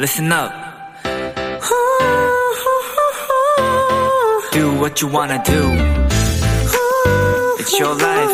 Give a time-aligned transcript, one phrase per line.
[0.00, 0.50] listen up.
[4.50, 5.60] Do what you wanna do.
[7.58, 8.32] It's your life.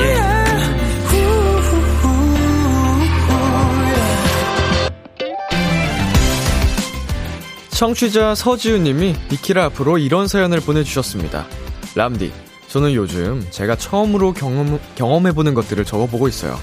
[0.00, 0.42] Yeah.
[7.70, 11.46] 청취자 서지우님이 비키라 앞으로 이런 사연을 보내주셨습니다.
[11.94, 12.32] 람디,
[12.66, 16.58] 저는 요즘 제가 처음으로 경험, 경험해보는 것들을 적어보고 있어요.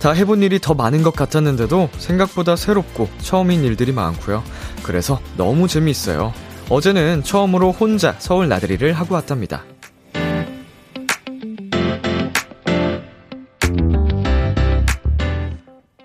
[0.00, 4.44] 다 해본 일이 더 많은 것 같았는데도 생각보다 새롭고 처음인 일들이 많고요.
[4.82, 6.32] 그래서 너무 재미있어요.
[6.70, 9.64] 어제는 처음으로 혼자 서울 나들이를 하고 왔답니다.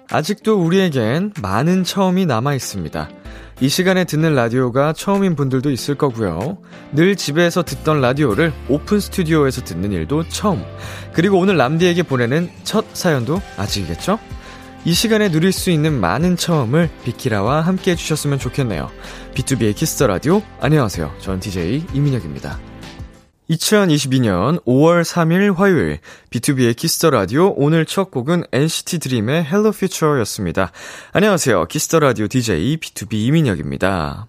[0.10, 3.10] 아직도 우리에겐 많은 처음이 남아 있습니다.
[3.62, 6.57] 이 시간에 듣는 라디오가 처음인 분들도 있을 거고요.
[6.91, 10.63] 늘 집에서 듣던 라디오를 오픈 스튜디오에서 듣는 일도 처음.
[11.13, 14.20] 그리고 오늘 람디에게 보내는 첫 사연도 아직이겠죠?
[14.85, 18.90] 이 시간에 누릴 수 있는 많은 처음을 비키라와 함께 해주셨으면 좋겠네요.
[19.34, 20.41] B2B의 키스터 라디오.
[20.60, 21.13] 안녕하세요.
[21.20, 22.73] 전 DJ 이민혁입니다.
[23.49, 25.99] 2022년 5월 3일 화요일
[26.30, 30.72] B2B의 키스터 라디오 오늘 첫 곡은 NCT 드림의 Hello Future였습니다.
[31.12, 31.66] 안녕하세요.
[31.66, 34.27] 키스터 라디오 DJ B2B 이민혁입니다.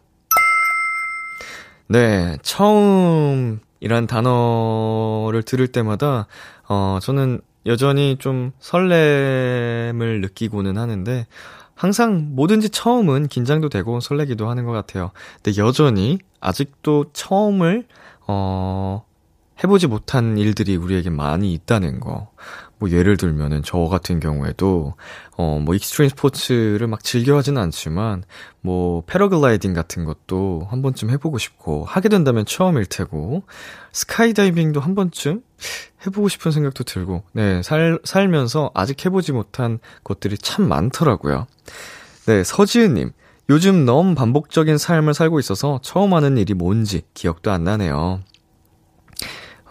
[1.87, 6.27] 네, 처음이란 단어를 들을 때마다
[6.69, 11.27] 어 저는 여전히 좀 설렘을 느끼고는 하는데
[11.77, 15.13] 항상 뭐든지 처음은 긴장도 되고 설레기도 하는 것 같아요.
[15.43, 17.87] 근데 여전히 아직도 처음을
[18.27, 19.05] 어,
[19.63, 22.31] 해보지 못한 일들이 우리에게 많이 있다는 거.
[22.79, 24.95] 뭐 예를 들면은 저 같은 경우에도
[25.37, 28.25] 어 뭐 extreme 스포츠를 막 즐겨 하진 않지만
[28.61, 33.45] 뭐 패러글라이딩 같은 것도 한 번쯤 해보고 싶고 하게 된다면 처음일 테고
[33.93, 35.43] 스카이다이빙도 한 번쯤
[36.07, 41.47] 해보고 싶은 생각도 들고 네 살, 살면서 아직 해보지 못한 것들이 참 많더라고요.
[42.27, 43.13] 네 서지은님
[43.51, 48.21] 요즘 너무 반복적인 삶을 살고 있어서 처음 하는 일이 뭔지 기억도 안 나네요.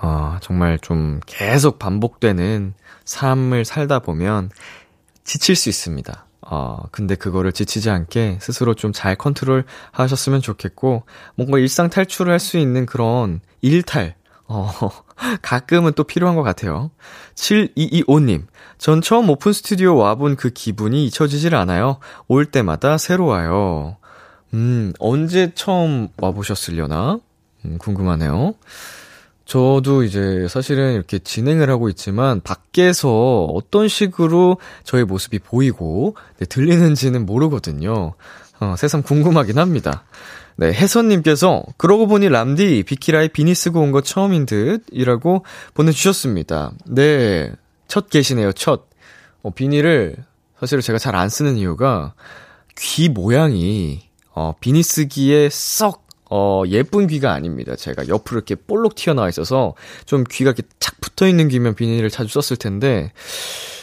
[0.02, 2.74] 어, 정말 좀 계속 반복되는
[3.06, 4.52] 삶을 살다 보면
[5.24, 6.26] 지칠 수 있습니다.
[6.42, 11.04] 어, 근데 그거를 지치지 않게 스스로 좀 잘 컨트롤 하셨으면 좋겠고,
[11.36, 14.16] 뭔가 일상 탈출을 할 수 있는 그런 일탈,
[14.54, 14.92] 어,
[15.42, 16.92] 가끔은 또 필요한 것 같아요.
[17.36, 18.46] 7225님,
[18.78, 21.98] 전 처음 오픈 스튜디오 와본 그 기분이 잊혀지질 않아요.
[22.28, 23.98] 올 때마다 새로워요.
[24.54, 27.20] 음, 언제 처음 와보셨으려나?
[27.66, 28.54] 음, 궁금하네요.
[29.46, 37.26] 저도 이제 사실은 이렇게 진행을 하고 있지만 밖에서 어떤 식으로 저의 모습이 보이고 네, 들리는지는
[37.26, 38.14] 모르거든요.
[38.60, 40.04] 어, 새삼 궁금하긴 합니다.
[40.56, 45.44] 네, 혜선님께서 그러고 보니 람디 비키라에 비니 쓰고 온 거 처음인 듯 이라고
[45.74, 46.74] 보내주셨습니다.
[46.86, 47.52] 네,
[47.88, 48.52] 첫 계시네요.
[48.54, 48.88] 첫
[49.42, 50.16] 어, 비니를
[50.60, 52.14] 사실 제가 잘 안 쓰는 이유가
[52.78, 54.02] 귀 모양이
[54.34, 57.76] 어, 비니 쓰기에 썩 어, 예쁜 귀가 아닙니다.
[57.76, 59.76] 제가 옆으로 이렇게 볼록 튀어나와 있어서
[60.06, 63.12] 좀 귀가 이렇게 착 붙어 있는 귀면 비닐을 자주 썼을 텐데,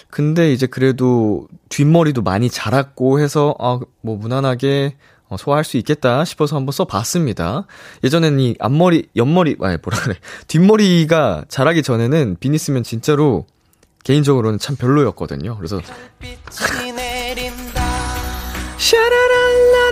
[0.09, 6.57] 근데 이제 그래도 뒷머리도 많이 자랐고 해서, 아, 뭐 무난하게 어, 소화할 수 있겠다 싶어서
[6.57, 7.67] 한번 써봤습니다.
[8.05, 10.15] 예전에는 이 앞머리, 옆머리, 아니, 뭐라 그래.
[10.49, 13.47] 뒷머리가 자라기 전에는 비니 쓰면 진짜로
[14.05, 15.57] 개인적으로는 참 별로였거든요.
[15.57, 15.81] 그래서.
[18.81, 19.90] 샤라랄라랄랄라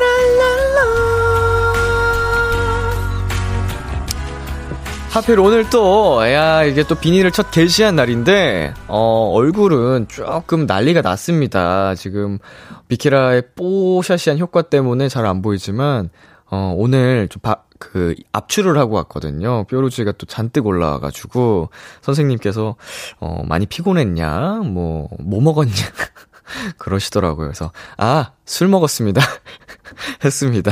[5.18, 11.96] 하필 오늘 또, 야, 이게 또 비닐을 첫 게시한 날인데, 어, 얼굴은 조금 난리가 났습니다.
[11.96, 12.38] 지금,
[12.86, 16.10] 비키라의 뽀샤시한 효과 때문에 잘 안 보이지만,
[16.48, 19.64] 어, 오늘 좀 바, 그, 압출을 하고 왔거든요.
[19.64, 22.76] 뾰루지가 또 잔뜩 올라와가지고, 선생님께서,
[23.18, 24.60] 어, 많이 피곤했냐?
[24.66, 25.72] 뭐, 뭐 먹었냐?
[26.78, 27.48] 그러시더라고요.
[27.48, 29.20] 그래서, 아, 술 먹었습니다.
[30.24, 30.70] 했습니다.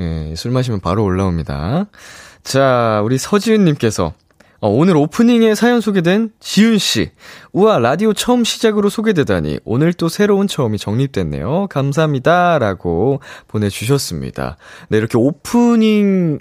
[0.00, 1.86] 예, 술 마시면 바로 올라옵니다.
[2.46, 4.14] 자, 우리 서지은님께서
[4.60, 7.10] 어, 오늘 오프닝에 사연 소개된 지윤 씨.
[7.52, 9.58] 우와, 라디오 처음 시작으로 소개되다니.
[9.64, 11.66] 오늘 또 새로운 처음이 정립됐네요.
[11.68, 12.60] 감사합니다.
[12.60, 14.58] 라고 보내 주셨습니다.
[14.88, 16.38] 네, 이렇게 오프닝에도,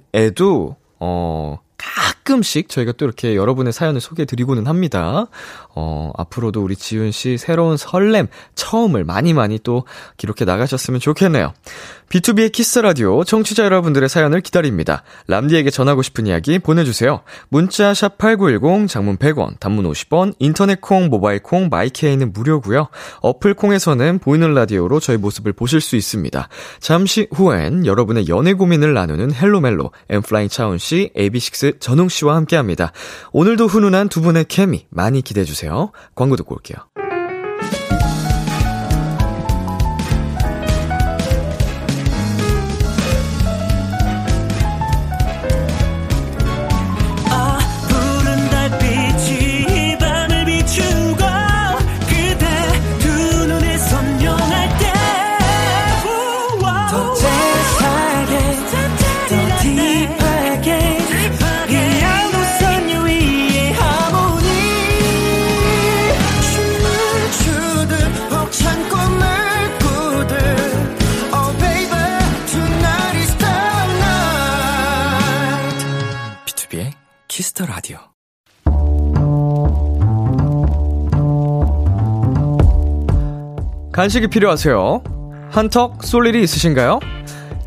[0.99, 5.27] 어, 가끔씩 저희가 또 이렇게 여러분의 사연을 소개해 드리고는 합니다.
[5.75, 9.85] 어, 앞으로도 우리 지윤 씨 새로운 설렘, 처음을 많이 많이 또
[10.17, 11.53] 기록해 나가셨으면 좋겠네요.
[12.09, 15.03] B2B의 키스 라디오 청취자 여러분들의 사연을 기다립니다.
[15.27, 17.21] 람디에게 전하고 싶은 이야기 보내주세요.
[17.49, 22.89] 문자 샵 #8910 장문 100원, 단문 50원, 인터넷 콩, 모바일 콩, my K는 무료고요.
[23.21, 26.47] 어플 콩에서는 보이는 라디오로 저희 모습을 보실 수 있습니다.
[26.79, 32.55] 잠시 후엔 여러분의 연애 고민을 나누는 Hello Mellow 엔플라잉 차훈 씨, AB6 전웅 씨와 함께
[32.55, 32.91] 합니다.
[33.31, 35.91] 오늘도 훈훈한 두 분의 케미 많이 기대해 주세요.
[36.15, 36.77] 광고 듣고 올게요.
[77.35, 77.97] Kiss the Radio.
[83.91, 85.03] 간식이 필요하세요?
[85.51, 87.01] 한턱 쏠 일이 있으신가요?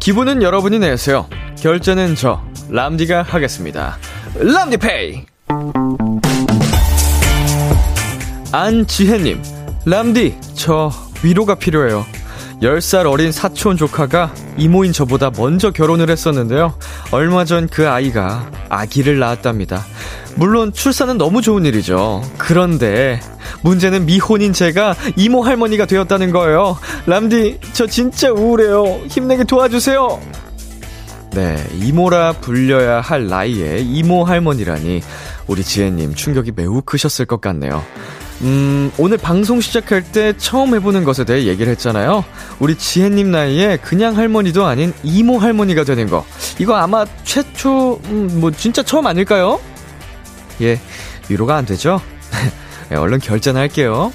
[0.01, 1.29] 기분은 여러분이 내세요.
[1.61, 3.99] 결제는 저 람디가 하겠습니다.
[4.37, 5.27] 람디페이.
[8.51, 9.43] 안지혜님,
[9.85, 10.91] 람디, 저
[11.23, 12.07] 위로가 필요해요.
[12.63, 16.75] 10살 어린 사촌 조카가 이모인 저보다 먼저 결혼을 했었는데요.
[17.13, 19.85] 얼마 전 그 아이가 아기를 낳았답니다.
[20.35, 22.23] 물론 출산은 너무 좋은 일이죠.
[22.37, 23.21] 그런데
[23.63, 26.77] 문제는 미혼인 제가 이모 할머니가 되었다는 거예요.
[27.07, 29.03] 람디, 저 진짜 우울해요.
[29.09, 30.21] 힘내게 도와주세요.
[31.33, 35.03] 네, 이모라 불려야 할 나이에 이모 할머니라니
[35.47, 37.85] 우리 지혜님 충격이 매우 크셨을 것 같네요.
[38.43, 42.25] 음, 오늘 방송 시작할 때 처음 해보는 것에 대해 얘기를 했잖아요.
[42.61, 46.25] 우리 지혜님 나이에 그냥 할머니도 아닌 이모 할머니가 되는 거.
[46.59, 49.61] 이거 아마 최초, 음, 뭐, 진짜 처음 아닐까요?
[50.61, 50.81] 예,
[51.29, 52.01] 위로가 안 되죠?
[52.89, 54.13] 네, 얼른 결제나 할게요.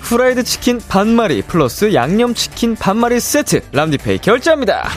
[0.00, 4.88] 후라이드 치킨 반마리 플러스 양념 치킨 반마리 세트 람디페이 결제합니다.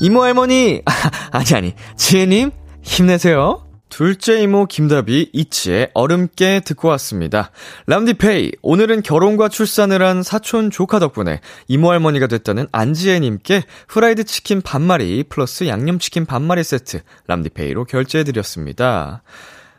[0.00, 0.82] 이모 할머니,
[1.30, 2.50] 아니, 아니, 지혜님,
[2.82, 3.67] 힘내세요.
[3.98, 7.50] 둘째 이모 김다비 이치의 얼음깨 듣고 왔습니다.
[7.86, 15.24] 람디페이 오늘은 결혼과 출산을 한 사촌 조카 덕분에 이모 할머니가 됐다는 안지혜님께 후라이드 치킨 반마리
[15.24, 19.24] 플러스 양념치킨 반마리 세트 람디페이로 결제해드렸습니다.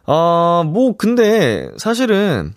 [0.06, 2.54] 어, 뭐 근데 사실은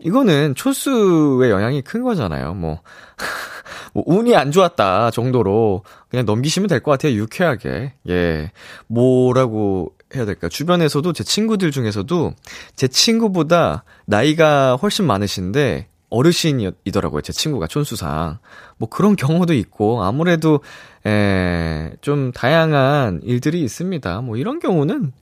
[0.00, 2.54] 이거는 초수의 영향이 큰 거잖아요.
[2.54, 2.80] 뭐,
[3.94, 7.12] 뭐 운이 안 좋았다 정도로 그냥 넘기시면 될 것 같아요.
[7.12, 7.92] 유쾌하게.
[8.08, 8.50] 예.
[8.88, 10.48] 뭐라고 해야 될까?
[10.48, 12.34] 주변에서도 제 친구들 중에서도
[12.74, 17.20] 제 친구보다 나이가 훨씬 많으신데 어르신이더라고요.
[17.22, 18.38] 제 친구가 촌수상.
[18.78, 20.60] 뭐 그런 경우도 있고 아무래도
[21.06, 24.20] 에, 좀 다양한 일들이 있습니다.
[24.20, 25.12] 뭐 이런 경우는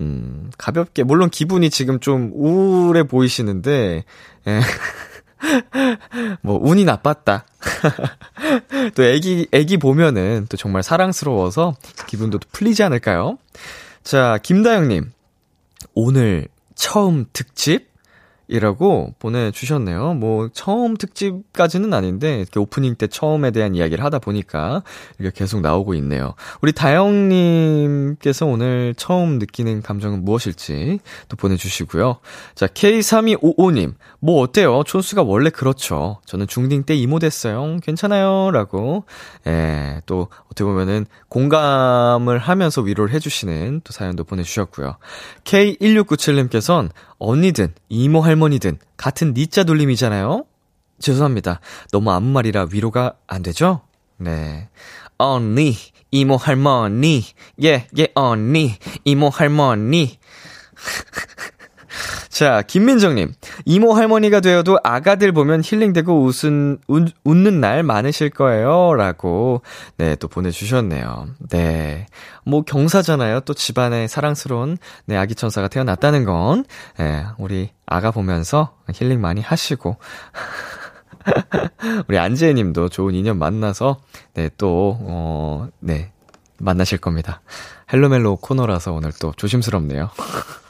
[0.00, 4.04] 음, 가볍게 물론 기분이 지금 좀 우울해 보이시는데
[4.46, 4.60] 에,
[6.42, 7.44] 뭐 운이 나빴다.
[8.94, 13.38] 또 애기 애기 보면은 또 정말 사랑스러워서 기분도 풀리지 않을까요?
[14.08, 15.12] 자, 김다영님.
[15.92, 17.90] 오늘 처음 특집?
[18.48, 20.14] 이라고 보내주셨네요.
[20.14, 24.82] 뭐, 처음 특집까지는 아닌데, 이렇게 오프닝 때 처음에 대한 이야기를 하다 보니까,
[25.20, 26.34] 이게 계속 나오고 있네요.
[26.62, 30.98] 우리 다영님께서 오늘 처음 느끼는 감정은 무엇일지
[31.28, 32.20] 또 보내주시고요.
[32.54, 33.94] 자, K3255님.
[34.20, 34.82] 뭐 어때요?
[34.84, 36.20] 촌수가 원래 그렇죠.
[36.24, 37.76] 저는 중딩 때 이모 됐어요.
[37.82, 38.50] 괜찮아요.
[38.50, 39.04] 라고,
[39.46, 44.96] 예, 또, 어떻게 보면은 공감을 하면서 위로를 해주시는 또 사연도 보내주셨고요.
[45.44, 46.88] K1697님께서는
[47.18, 50.44] 언니든 이모 할머니든 같은 니자 돌림이잖아요?
[51.00, 51.60] 죄송합니다.
[51.92, 53.82] 너무 아무 말이라 위로가 안 되죠?
[54.16, 54.68] 네.
[55.16, 55.76] 언니,
[56.10, 57.24] 이모 할머니,
[57.62, 60.18] 예, 예, 언니, 이모 할머니.
[62.38, 63.34] 자, 김민정님.
[63.64, 68.94] 이모 할머니가 되어도 아가들 보면 힐링되고 웃은, 웃, 웃는 날 많으실 거예요.
[68.94, 69.62] 라고,
[69.96, 71.30] 네, 또 보내주셨네요.
[71.50, 72.06] 네.
[72.44, 73.40] 뭐, 경사잖아요.
[73.40, 76.64] 또 집안에 사랑스러운, 네, 아기 천사가 태어났다는 건,
[76.96, 79.96] 네, 우리 아가 보면서 힐링 많이 하시고.
[82.06, 83.98] 우리 안지혜 님도 좋은 인연 만나서,
[84.34, 86.12] 네, 또, 어, 네,
[86.58, 87.40] 만나실 겁니다.
[87.92, 90.10] 헬로멜로 코너라서 오늘 또 조심스럽네요.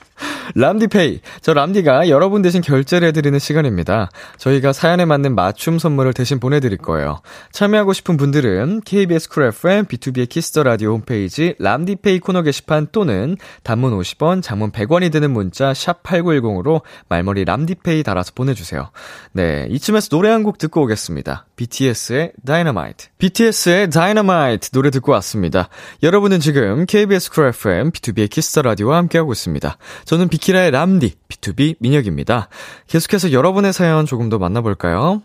[0.55, 1.21] 람디페이.
[1.40, 4.11] 저 람디가 여러분 대신 결제를 해드리는 시간입니다.
[4.38, 7.21] 저희가 사연에 맞는 맞춤 선물을 대신 보내드릴 거예요.
[7.52, 13.37] 참여하고 싶은 분들은 KBS 쿨 FM 비투비의 키스 더 라디오 홈페이지 람디페이 코너 게시판 또는
[13.62, 18.90] 단문 50원, 장문 100원이 드는 문자 샵 8910으로 말머리 람디페이 달아서 보내주세요.
[19.33, 21.47] 네, 이쯤에서 노래 한 곡 듣고 오겠습니다.
[21.57, 23.09] BTS의 Dynamite.
[23.19, 25.69] BTS의 Dynamite 노래 듣고 왔습니다.
[26.02, 29.76] 여러분은 지금 KBS 쿨 FM 비투비의 키스 더 라디오와 함께하고 있습니다.
[30.05, 32.49] 저는 비키라의 람디, B2B 민혁입니다.
[32.87, 35.23] 계속해서 여러분의 사연 조금 더 만나볼까요?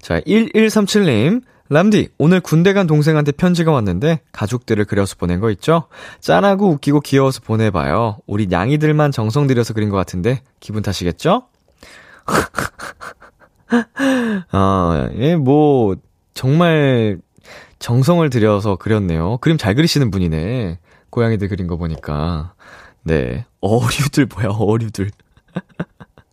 [0.00, 1.42] 자, 1137님.
[1.68, 5.88] 람디, 오늘 군대 간 동생한테 편지가 왔는데 가족들을 그려서 보낸 거 있죠?
[6.20, 8.18] 짠하고 웃기고 귀여워서 보내봐요.
[8.26, 11.48] 우리 냥이들만 정성 들여서 그린 것 같은데 기분 탓이겠죠?
[14.52, 15.96] 아, 예, 뭐,
[16.34, 17.18] 정말
[17.80, 19.38] 정성을 들여서 그렸네요.
[19.38, 20.78] 그림 잘 그리시는 분이네.
[21.10, 22.54] 고양이들 그린 거 보니까.
[23.06, 23.46] 네.
[23.60, 25.10] 어류들 뭐야, 어류들.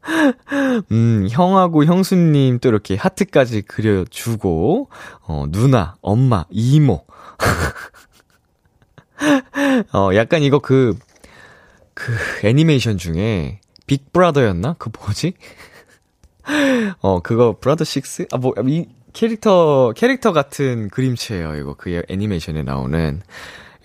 [0.92, 4.90] 음, 형하고 형수님 또 이렇게 하트까지 그려주고,
[5.22, 7.06] 어, 누나, 엄마, 이모.
[9.94, 10.98] 어, 약간 이거 그,
[11.94, 12.12] 그
[12.44, 14.78] 애니메이션 중에 빅브라더였나?
[14.80, 15.34] 그 뭐지?
[17.02, 18.26] 어, 그거 브라더 식스?
[18.32, 21.76] 아, 뭐, 이 캐릭터, 캐릭터 같은 그림체예요, 이거.
[21.76, 23.22] 그 애니메이션에 나오는.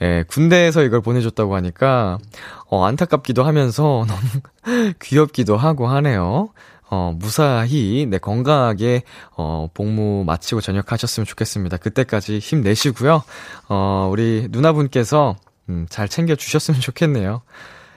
[0.02, 2.18] 예, 군대에서 이걸 보내줬다고 하니까,
[2.66, 6.50] 어, 안타깝기도 하면서 너무 귀엽기도 하고 하네요.
[6.90, 9.02] 어, 무사히, 네, 건강하게,
[9.36, 11.76] 어, 복무 마치고 전역하셨으면 좋겠습니다.
[11.76, 13.22] 그때까지 힘내시고요.
[13.68, 15.36] 어, 우리 누나분께서,
[15.68, 17.42] 음, 잘 챙겨주셨으면 좋겠네요.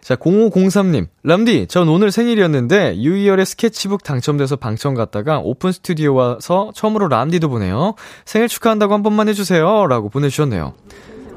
[0.01, 1.07] 자, 0503님.
[1.23, 7.93] 람디, 전 오늘 생일이었는데, 유이열의 스케치북 당첨돼서 방청 갔다가 오픈 스튜디오 와서 처음으로 람디도 보내요.
[8.25, 9.87] 생일 축하한다고 한 번만 해주세요.
[9.87, 10.73] 라고 보내주셨네요.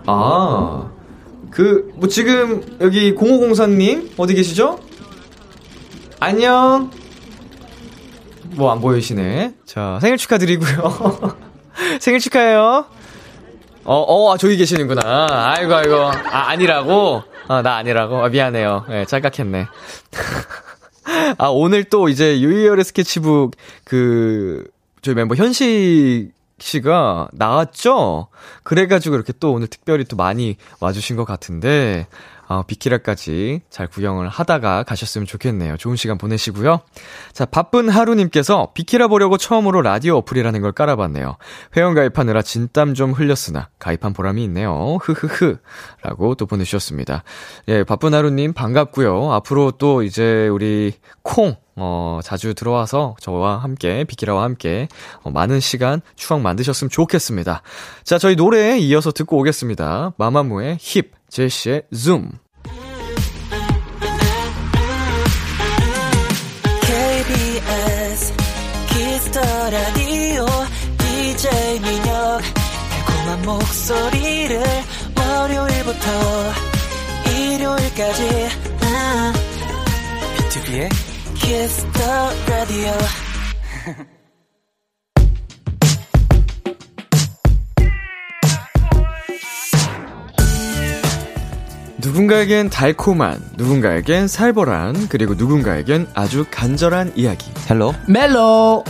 [0.06, 0.90] 아,
[1.50, 4.80] 그, 뭐 지금, 여기 0504님, 어디 계시죠?
[6.20, 6.90] 안녕.
[8.56, 9.54] 뭐 안 보이시네.
[9.64, 11.36] 자, 생일 축하드리고요.
[12.00, 12.86] 생일 축하해요.
[13.84, 15.26] 어, 어, 저기 계시는구나.
[15.58, 15.94] 아이고, 아이고.
[15.96, 17.22] 아, 아니라고?
[17.48, 18.24] 아, 나 아니라고?
[18.24, 18.84] 아, 미안해요.
[18.88, 19.66] 예, 네, 짤각했네.
[21.38, 23.52] 아, 오늘 또 이제 유이열의 스케치북,
[23.84, 24.64] 그,
[25.02, 28.28] 저희 멤버 현식 씨가 나왔죠?
[28.62, 32.06] 그래가지고 이렇게 또 오늘 특별히 또 많이 와주신 것 같은데,
[32.46, 35.76] 어, 비키라까지 잘 구경을 하다가 가셨으면 좋겠네요.
[35.76, 36.80] 좋은 시간 보내시고요.
[37.32, 41.36] 자, 바쁜 하루님께서 비키라 보려고 처음으로 라디오 어플이라는 걸 깔아봤네요.
[41.76, 44.98] 회원 가입하느라 진땀 좀 흘렸으나 가입한 보람이 있네요.
[45.00, 45.56] 흐흐흐.
[46.02, 47.24] 라고 또 보내주셨습니다.
[47.68, 49.32] 예, 바쁜 하루님 반갑고요.
[49.32, 50.92] 앞으로 또 이제 우리
[51.22, 54.88] 콩, 어, 자주 들어와서 저와 함께, 비키라와 함께,
[55.22, 57.62] 어, 많은 시간 추억 만드셨으면 좋겠습니다.
[58.04, 60.12] 자, 저희 노래에 이어서 듣고 오겠습니다.
[60.16, 62.30] 마마무의 힙, 제시의 ZOOM.
[66.82, 68.32] KBS
[68.88, 70.46] 키스 더 라디오
[70.98, 72.40] DJ 민혁
[73.24, 74.62] 달콤한 목소리를
[75.16, 76.08] 월요일부터
[77.30, 78.48] 일요일까지
[80.36, 80.88] 비투비의
[81.44, 82.00] 키스 더
[82.48, 82.90] 라디오
[91.98, 97.50] 누군가에겐 달콤한, 누군가에겐 살벌한, 그리고 누군가에겐 아주 간절한 이야기.
[97.68, 98.82] 헬로 멜로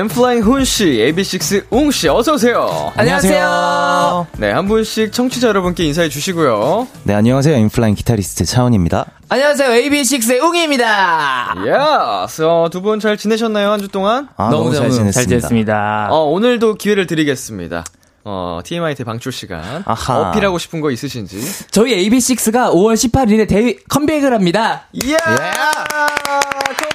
[0.00, 2.92] 엔플라잉 훈씨, AB6IX 웅씨, 어서오세요.
[2.96, 4.26] 안녕하세요.
[4.36, 6.86] 네, 한 분씩 청취자 여러분께 인사해 주시고요.
[7.04, 12.42] 네 안녕하세요 엔플라잉 기타리스트 차훈입니다 안녕하세요 AB6IX의 웅이입니다 Yes.
[12.42, 14.28] 어, 두분 잘 지내셨나요, 한 주 동안?
[14.36, 17.82] 아, 너무 잘 지냈습니다 잘 지냈습니다 어, 오늘도 기회를 드리겠습니다.
[18.28, 19.82] 어, TMI 대 방출 시간.
[19.86, 20.18] 아하.
[20.28, 21.40] 어필하고 싶은 거 있으신지.
[21.70, 25.16] 저희 AB6IX가 5월 18일에 데뷔 컴백을 합니다 이야!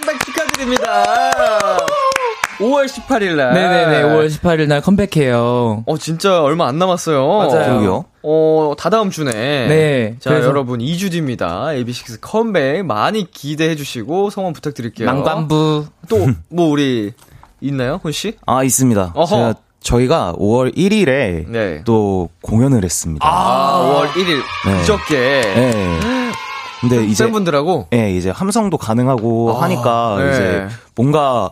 [0.06, 1.78] 컴백 축하드립니다.
[2.62, 3.54] 5월 18일 날.
[3.54, 7.28] 네네네 5월 18일 날 컴백해요 어, 진짜 얼마 안 남았어요.
[7.28, 8.06] 맞아요.
[8.24, 9.32] 어, 다다음 주네.
[9.32, 11.66] 네, 자, 그래서- 여러분, 2주 뒤입니다.
[11.74, 15.08] AB6 컴백 많이 기대해 주시고, 성원 부탁드릴게요.
[15.08, 17.14] 망관부 또, 뭐, 우리,
[17.62, 18.38] 있나요, 훈씨?
[18.46, 19.28] 아 있습니다 어허.
[19.28, 21.82] 제가 저희가 5월 1일에 네.
[21.86, 24.38] 또 공연을 했습니다 아, 5월 1일.
[24.68, 24.80] 네.
[24.80, 25.16] 그저께.
[25.42, 26.00] 네.
[26.80, 27.88] 근데 이제 팬분들하고.
[27.94, 30.32] 예, 이제 함성도 가능하고 아, 하니까 네.
[30.32, 31.52] 이제 뭔가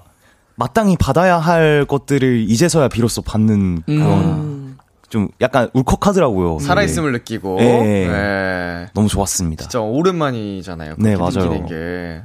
[0.60, 4.78] 마땅히 받아야 할 것들을 이제서야 비로소 받는 그런 음.
[5.08, 6.60] 좀 약간 울컥하더라고요.
[6.60, 7.56] 살아있음을 느끼고.
[7.60, 8.08] 네.
[8.08, 8.88] 네.
[8.94, 9.64] 너무 좋았습니다.
[9.64, 10.96] 진짜 오랜만이잖아요.
[11.00, 11.66] 네, 그렇게 맞아요.
[11.66, 12.22] 게.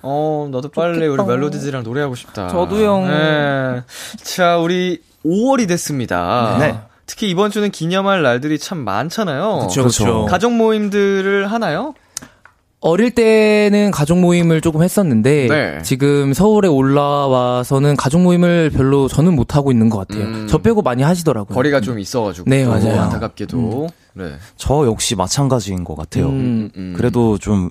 [0.00, 2.48] 어, 나도 빨리 우리 멜로디즈랑 노래하고 싶다.
[2.48, 3.06] 저도요.
[3.06, 3.82] 네.
[4.22, 6.56] 자, 우리 5월이 됐습니다.
[6.60, 6.78] 네.
[7.06, 9.68] 특히 이번 주는 기념할 날들이 참 많잖아요.
[9.68, 11.94] 그쵸 가족 모임들을 하나요?
[12.82, 15.82] 어릴 때는 가족 모임을 조금 했었는데 네.
[15.82, 20.24] 지금 서울에 올라와서는 가족 모임을 별로 저는 못 하고 있는 것 같아요.
[20.24, 20.46] 음.
[20.48, 21.54] 저 빼고 많이 하시더라고요.
[21.54, 22.50] 거리가 좀 있어가지고.
[22.50, 23.00] 네, 또 맞아요.
[23.02, 23.88] 안타깝게도.
[24.14, 24.32] 네.
[24.56, 26.26] 저 역시 마찬가지인 것 같아요.
[26.26, 26.70] 음.
[26.76, 26.94] 음.
[26.96, 27.70] 그래도 좀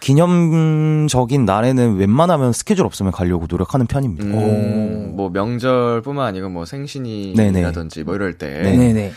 [0.00, 4.24] 기념적인 날에는 웬만하면 스케줄 없으면 가려고 노력하는 편입니다.
[4.24, 9.12] 음, 뭐 명절뿐만 아니고 뭐 생신이라든지 뭐 이럴 때 네네.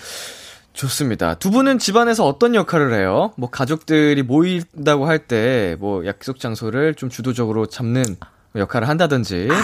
[0.73, 1.33] 좋습니다.
[1.35, 3.31] 두 분은 집안에서 어떤 역할을 해요?
[3.37, 8.03] 뭐 가족들이 모인다고 할 때 뭐 약속 장소를 좀 주도적으로 잡는
[8.55, 9.57] 역할을 한다든지 뭐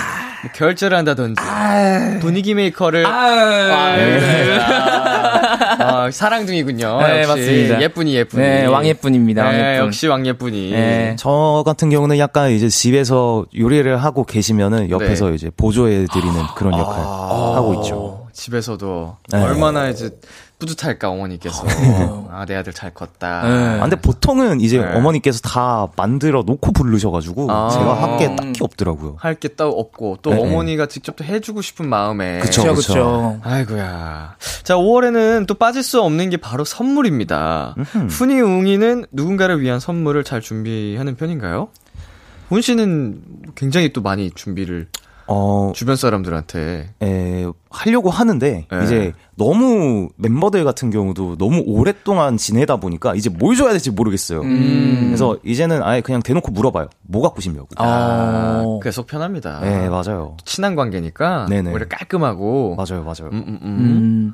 [0.53, 1.41] 결제를 한다든지
[2.21, 4.59] 분위기 메이커를 아, 네.
[5.79, 7.01] 아, 사랑둥이군요.
[7.01, 7.81] 네, 역시 맞습니다.
[7.81, 8.41] 예쁜이 예쁜이.
[8.43, 9.43] 네, 왕예쁜입니다.
[9.43, 9.85] 네, 왕예쁜.
[9.87, 10.71] 역시 왕예쁜이.
[10.71, 11.15] 네.
[11.17, 15.35] 저 같은 경우는 약간 이제 집에서 요리를 하고 계시면은 옆에서 네.
[15.35, 17.95] 이제 보조해 드리는 그런 역할 하고 있죠.
[17.95, 19.41] 어, 집에서도 네.
[19.43, 20.11] 얼마나 이제
[20.65, 21.63] 뿌듯할까 어머니께서
[22.31, 23.41] 아 내 아들 잘 컸다.
[23.43, 23.49] 네.
[23.79, 24.85] 아, 근데 보통은 이제 네.
[24.95, 27.69] 어머니께서 다 만들어 놓고 부르셔가지고 아.
[27.69, 29.15] 제가 할 게 딱히 없더라고요.
[29.19, 30.41] 할게또 없고 또 네.
[30.41, 32.61] 어머니가 직접 또 해주고 싶은 마음에 그쵸.
[32.63, 33.39] 그쵸 그쵸.
[33.43, 34.35] 아이고야.
[34.63, 37.75] 자, 5월에는 또 빠질 수 없는 게 바로 선물입니다.
[38.09, 41.69] 훈이 웅이는 누군가를 위한 선물을 잘 준비하는 편인가요?
[42.49, 43.21] 훈 씨는
[43.55, 44.87] 굉장히 또 많이 준비를
[45.27, 46.89] 어, 주변 사람들한테.
[47.01, 48.83] 에, 하려고 하는데 네.
[48.83, 54.41] 이제 너무 멤버들 같은 경우도 너무 오랫동안 지내다 보니까 이제 뭘 줘야 될지 모르겠어요.
[54.41, 55.03] 음.
[55.07, 56.87] 그래서 이제는 아예 그냥 대놓고 물어봐요.
[57.01, 57.67] 뭐 갖고 싶냐고.
[57.75, 58.79] 아, 어.
[58.79, 59.59] 그게 속 편합니다.
[59.59, 60.37] 네, 맞아요.
[60.45, 61.71] 친한 관계니까 네네.
[61.71, 62.75] 오히려 깔끔하고.
[62.75, 63.29] 맞아요, 맞아요.
[63.33, 63.63] 음, 음, 음.
[63.63, 64.33] 음.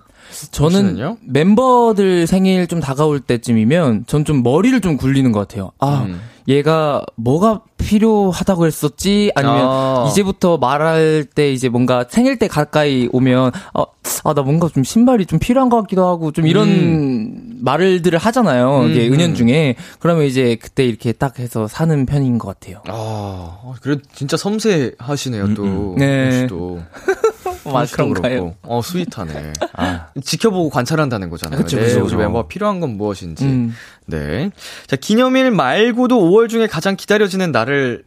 [0.52, 1.18] 저는 혹시는요?
[1.26, 5.72] 멤버들 생일 좀 다가올 때쯤이면 전 좀 머리를 좀 굴리는 것 같아요.
[5.80, 6.22] 아, 음.
[6.48, 9.32] 얘가 뭐가 필요하다고 했었지?
[9.36, 10.08] 아니면 아.
[10.10, 13.84] 이제부터 말할 때 이제 뭔가 생일 때 가까이 오면 어,
[14.24, 18.88] 아, 나 뭔가 좀 신발이 좀 필요한 것 같기도 하고 좀 이런 말들을 하잖아요.
[18.90, 19.36] 이게 음, 은연 음.
[19.36, 19.76] 중에.
[20.00, 22.82] 그러면 이제 그때 이렇게 딱 해서 사는 편인 것 같아요.
[22.88, 25.96] 아, 그래 진짜 섬세하시네요, 또.
[25.98, 26.48] 네.
[26.48, 26.80] 또.
[27.66, 28.56] 아, 그런가요?
[28.64, 29.54] 어, 스윗하네.
[29.74, 31.60] 아, 지켜보고 관찰한다는 거잖아요.
[31.62, 32.18] 그쵸, 네, 그쵸, 우리 그쵸.
[32.18, 33.46] 멤버가 필요한 건 무엇인지.
[33.46, 33.76] 음.
[34.06, 34.52] 네.
[34.88, 38.04] 자, 기념일 말고도 5월 중에 가장 기다려지는 날을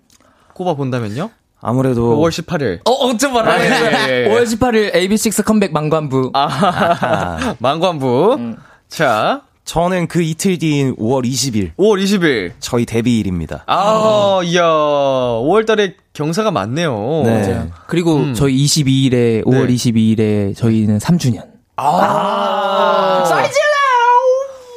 [0.55, 1.31] 꼽아 본다면요?
[1.61, 2.81] 아무래도 5월 18일.
[2.87, 4.29] 어, 어쩜 말하 아, 예, 예, 예.
[4.29, 6.31] 5월 18일 AB6 컴백 망관부.
[6.35, 8.35] 아, 망관부.
[8.39, 8.57] 음.
[8.89, 12.53] 자, 저는 그 이틀 뒤인 5월 20일 5월 20일.
[12.61, 13.65] 저희 데뷔일입니다.
[13.67, 17.23] 아, 이야, 5월 달에 경사가 많네요.
[17.25, 17.71] 네.
[17.87, 18.35] 그리고 음.
[18.35, 19.75] 저희 22일에 5월 네.
[19.75, 21.47] 22일에 저희는 3주년.
[21.77, 23.23] 아.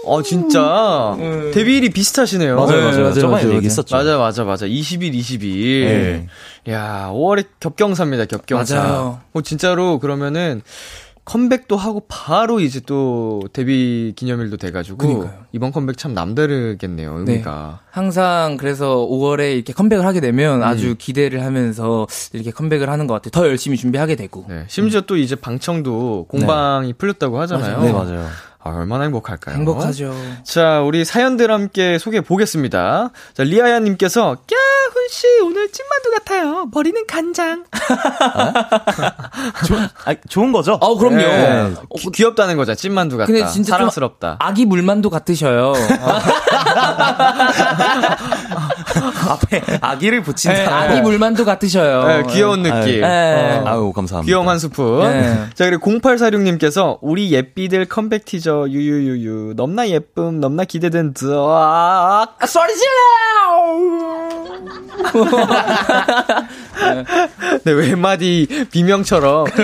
[0.07, 1.17] 어, 진짜.
[1.53, 2.55] 데뷔일이 비슷하시네요.
[2.55, 2.99] 맞아요, 네, 맞아요.
[3.01, 3.93] 맞아요, 저번에 맞아요, 얘기했었죠.
[3.93, 4.65] 맞아, 맞아, 맞아.
[4.65, 5.85] 20일, 22일.
[5.85, 6.27] 네.
[6.69, 8.75] 야, 5월에 겹경사입니다, 겹경사.
[8.75, 9.19] 맞아요.
[9.33, 10.61] 뭐, 진짜로 그러면은
[11.27, 14.97] 컴백도 하고 바로 이제 또 데뷔 기념일도 돼가지고.
[14.97, 15.43] 그니까요.
[15.51, 17.81] 이번 컴백 참 남다르겠네요, 의미가.
[17.91, 23.31] 항상 그래서 5월에 이렇게 컴백을 하게 되면 아주 기대를 하면서 이렇게 컴백을 하는 것 같아요.
[23.31, 24.45] 더 열심히 준비하게 되고.
[24.47, 24.63] 네.
[24.67, 27.81] 심지어 또 이제 방청도 공방이 풀렸다고 하잖아요.
[27.81, 28.25] 네, 맞아요.
[28.67, 29.55] 아, 얼마나 행복할까요?
[29.55, 30.13] 행복하죠.
[30.43, 33.11] 자, 우리 사연들 함께 소개해 보겠습니다.
[33.33, 34.57] 자, 리아야 님께서, 꺄,
[34.93, 36.67] 훈씨, 오늘 찐만두 같아요.
[36.73, 37.63] 머리는 간장.
[40.05, 40.73] 아, 좋은 거죠?
[40.81, 41.17] 어, 그럼요.
[41.17, 41.73] 네.
[41.89, 42.75] 어, 귀- 귀엽다는 거죠.
[42.75, 43.27] 찐만두 같다.
[43.27, 44.37] 근데 진짜 좀 사랑스럽다.
[44.39, 45.73] 아기 물만두 같으셔요.
[49.29, 50.57] 앞에 아기를 붙인다.
[50.57, 52.03] 네, 아기 물만두 같으셔요.
[52.07, 53.01] 네, 귀여운 느낌.
[53.01, 53.61] 네.
[53.63, 53.67] 어.
[53.67, 54.25] 아유, 감사합니다.
[54.29, 54.99] 귀여움 한 스푼.
[55.01, 55.45] 네.
[55.53, 59.53] 자, 그리고 0846님께서, 우리 예삐들 컴백 티저, 유유유유.
[59.55, 62.37] 넘나 예쁨, 넘나 기대된 드악.
[62.47, 62.97] 소리 질러!
[67.63, 69.45] 네, 외마디 비명처럼.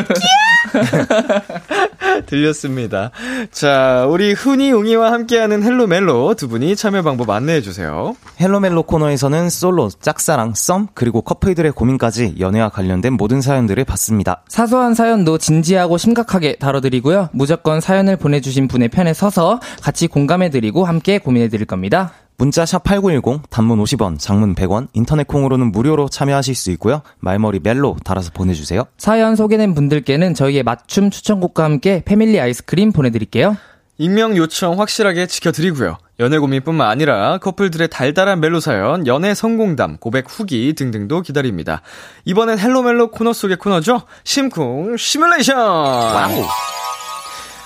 [2.25, 3.11] 들렸습니다.
[3.51, 8.15] 자, 우리 훈이, 웅이와 함께하는 헬로멜로 두 분이 참여 방법 안내해 주세요.
[8.39, 14.43] 헬로멜로 코너에서는 솔로, 짝사랑, 썸, 그리고 커플들의 고민까지 연애와 관련된 모든 사연들을 받습니다.
[14.47, 17.29] 사소한 사연도 진지하고 심각하게 다뤄드리고요.
[17.33, 22.13] 무조건 사연을 보내주신 분의 편에 서서 같이 공감해드리고 함께 고민해드릴 겁니다.
[22.37, 27.01] 문자 샵 8910, 단문 50원, 장문 100원, 인터넷 콩으로는 무료로 참여하실 수 있고요.
[27.19, 28.85] 말머리 멜로 달아서 보내주세요.
[28.97, 33.55] 사연 소개된 분들께는 저희의 맞춤 추천곡과 함께 패밀리 아이스크림 보내드릴게요.
[33.97, 35.97] 익명 요청 확실하게 지켜드리고요.
[36.19, 41.81] 연애 고민뿐만 아니라 커플들의 달달한 멜로 사연, 연애 성공담, 고백 후기 등등도 기다립니다.
[42.25, 44.01] 이번엔 헬로멜로 코너 속의 코너죠.
[44.23, 45.57] 심쿵 시뮬레이션.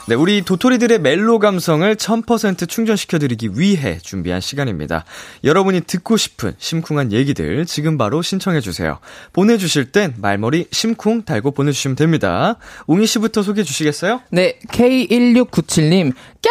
[0.08, 5.04] 네, 우리 도토리들의 멜로 감성을 1000% 충전시켜드리기 위해 준비한 시간입니다.
[5.43, 9.00] 여러분이 듣고 싶은 심쿵한 얘기들 지금 바로 신청해주세요.
[9.34, 12.56] 보내주실 땐 말머리 심쿵 달고 보내주시면 됩니다.
[12.88, 14.22] 웅이 씨부터 소개해 주시겠어요?
[14.32, 16.13] 네, K1697님.
[16.13, 16.50] 까!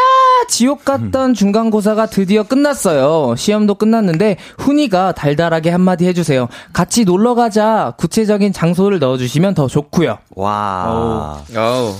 [0.50, 3.36] 지옥 갔던 중간고사가 드디어 끝났어요.
[3.36, 6.48] 시험도 끝났는데, 훈이가 달달하게 한마디 해주세요.
[6.74, 7.94] 같이 놀러 가자.
[7.96, 11.42] 구체적인 장소를 넣어주시면 더 좋고요 와.
[11.56, 11.94] 어우.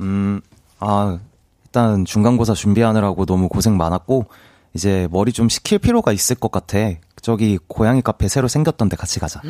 [0.00, 0.40] 음,
[0.78, 1.18] 아,
[1.64, 4.26] 일단 중간고사 준비하느라고 너무 고생 많았고,
[4.74, 6.78] 이제 머리 좀 식힐 필요가 있을 것 같아.
[7.22, 9.40] 저기 고양이 카페 새로 생겼던데 같이 가자.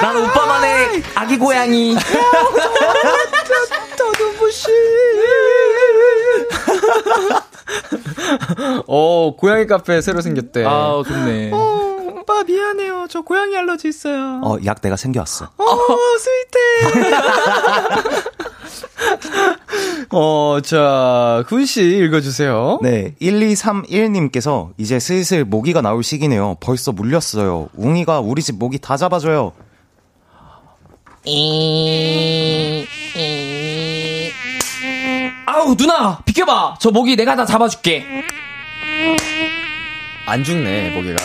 [0.00, 1.96] 나는 오빠만의 아기 고양이.
[8.86, 10.64] 어, 고양이 카페 새로 생겼대.
[10.64, 11.50] 아, 좋네.
[11.52, 13.06] 어, 오빠 미안해요.
[13.10, 14.40] 저 고양이 알러지 있어요.
[14.44, 15.50] 어, 약 내가 생겨왔어.
[15.56, 15.66] 어,
[16.18, 17.12] 스윗해.
[20.10, 22.80] 어, 자, 훈씨 읽어주세요.
[22.82, 26.56] 네, 1231님께서 이제 슬슬 모기가 나올 시기네요.
[26.60, 27.68] 벌써 물렸어요.
[27.76, 29.52] 웅이가 우리 집 모기 다 잡아줘요.
[35.52, 36.18] 아우, 누나!
[36.24, 36.76] 비켜봐!
[36.80, 38.06] 저 모기 내가 다 잡아줄게.
[40.26, 41.22] 안 죽네, 모기가.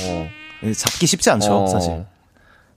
[0.00, 0.30] 어.
[0.62, 1.66] 예, 잡기 쉽지 않죠, 어.
[1.66, 2.06] 사실.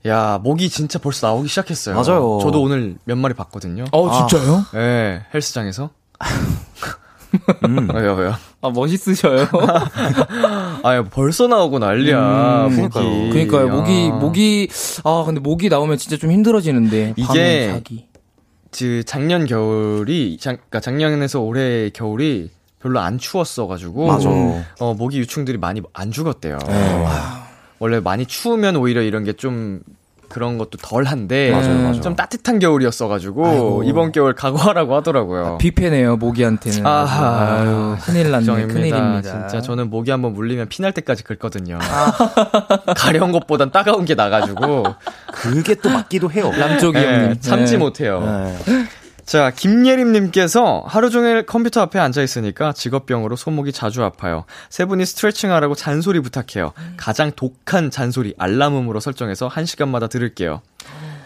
[0.05, 1.95] 야, 모기 진짜 벌써 나오기 시작했어요.
[1.95, 2.39] 맞아요.
[2.41, 3.85] 저도 오늘 몇 마리 봤거든요.
[3.93, 4.65] 어, 진짜요?
[4.75, 5.91] 예, 헬스장에서.
[7.65, 7.87] 음.
[7.95, 8.35] 왜요, 왜요?
[8.61, 9.47] 아, 멋있으셔요.
[10.83, 12.67] 아, 벌써 나오고 난리야.
[12.67, 12.89] 음, 목이.
[12.89, 13.29] 그러니까요.
[13.29, 13.67] 그러니까요.
[13.69, 14.15] 목이, 아.
[14.15, 14.69] 목이,
[15.05, 17.13] 아, 근데 목이 나오면 진짜 좀 힘들어지는데.
[17.15, 18.08] 이게 밤에 자기.
[18.77, 24.07] 그 작년 겨울이, 작, 그러니까 작년에서 올해 겨울이 별로 안 추웠어가지고.
[24.07, 24.29] 맞아.
[24.79, 26.57] 어, 모기 유충들이 많이 안 죽었대요.
[27.79, 29.81] 원래 많이 추우면 오히려 이런 게 좀
[30.29, 31.51] 그런 것도 덜 한데.
[31.51, 32.01] 맞아요, 맞아요.
[32.01, 33.45] 좀 따뜻한 겨울이었어가지고.
[33.47, 33.83] 아이고.
[33.83, 35.57] 이번 겨울 각오하라고 하더라고요.
[35.59, 36.85] 뷔페네요, 모기한테는.
[36.85, 37.59] 아하.
[37.59, 38.67] 아유, 큰일 났네.
[38.67, 39.21] 큰일입니다.
[39.21, 41.79] 진짜 저는 모기 한번 물리면 피날 때까지 긁거든요.
[41.81, 42.13] 아.
[42.95, 44.83] 가려운 것보단 따가운 게 나가지고.
[45.33, 46.51] 그게 또 맞기도 해요.
[46.57, 47.39] 남쪽이 네, 형님.
[47.41, 47.77] 참지 네.
[47.79, 48.21] 못해요.
[48.65, 48.85] 네.
[49.29, 54.45] 자, 김예림님께서 하루 종일 컴퓨터 앞에 앉아 있으니까 직업병으로 손목이 자주 아파요.
[54.71, 56.73] 세 분이 스트레칭 하라고 잔소리 부탁해요.
[56.97, 60.61] 가장 독한 잔소리 알람음으로 설정해서 한 시간마다 들을게요.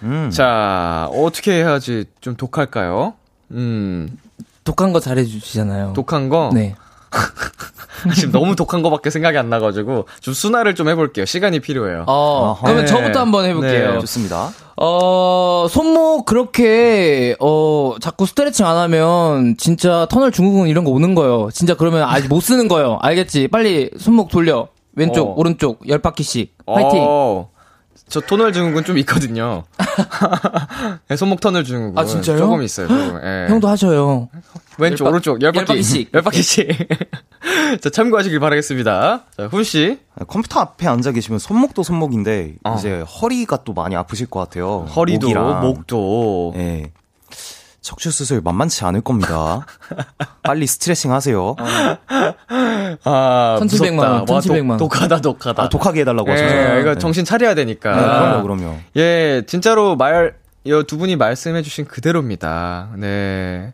[0.03, 0.29] 음.
[0.31, 3.13] 자, 어떻게 해야지 좀 독할까요?
[3.51, 4.09] 음,
[4.65, 5.93] 독한 거 잘해주시잖아요.
[5.95, 6.51] 독한 거?
[6.53, 6.75] 네.
[8.15, 11.26] 지금 너무 독한 거밖에 생각이 안 나가지고 좀 순화를 좀 해볼게요.
[11.26, 12.06] 시간이 필요해요.
[12.08, 12.58] 어.
[12.62, 12.91] 그러면 네.
[12.91, 13.93] 저부터 한번 해볼게요.
[13.93, 14.52] 네, 좋습니다.
[14.76, 21.49] 어, 손목 그렇게, 어, 자꾸 스트레칭 안 하면 진짜 터널 증후군 이런 거 오는 거예요.
[21.54, 22.97] 진짜 그러면 아직 못 쓰는 거예요.
[23.02, 23.47] 알겠지?
[23.49, 24.67] 빨리 손목 돌려.
[24.95, 25.34] 왼쪽, 어.
[25.38, 26.56] 오른쪽, 열 바퀴씩.
[26.67, 26.99] 파이팅!
[27.08, 27.49] 어,
[28.09, 29.63] 저 터널 증후군 좀 있거든요.
[31.09, 31.97] 네, 손목 터널 증후군.
[31.97, 32.37] 아, 진짜요?
[32.37, 32.87] 조금 있어요.
[32.87, 33.19] 조금.
[33.23, 33.47] 예.
[33.49, 34.29] 형도 하셔요.
[34.77, 35.65] 왼쪽, 열 바- 오른쪽, 열열 바퀴.
[35.67, 36.13] 바퀴씩.
[36.13, 36.67] 열 바퀴씩.
[37.81, 39.23] 자, 참고하시길 바라겠습니다.
[39.37, 39.99] 자, 훈씨.
[40.27, 42.75] 컴퓨터 앞에 앉아 계시면 손목도 손목인데 어.
[42.77, 44.85] 이제 허리가 또 많이 아프실 것 같아요.
[44.95, 45.61] 허리도, 목이랑.
[45.61, 46.53] 목도.
[46.57, 46.91] 예.
[47.84, 49.65] 척추 수술 만만치 않을 겁니다.
[50.41, 51.56] 빨리 스트레칭 하세요.
[53.04, 54.34] 아, 1700만 원, 무섭다.
[54.34, 54.78] 와, 1700만 원.
[54.80, 55.63] 독, 독하다, 독하다.
[55.63, 56.80] 아, 독하게 해달라고 예, 하셨죠.
[56.80, 57.00] 이거 네.
[57.00, 57.91] 정신 차려야 되니까.
[57.96, 58.78] 네, 그럼요, 그럼요.
[58.96, 62.91] 예, 진짜로 말, 여두 분이 말씀해주신 그대로입니다.
[62.98, 63.74] 네.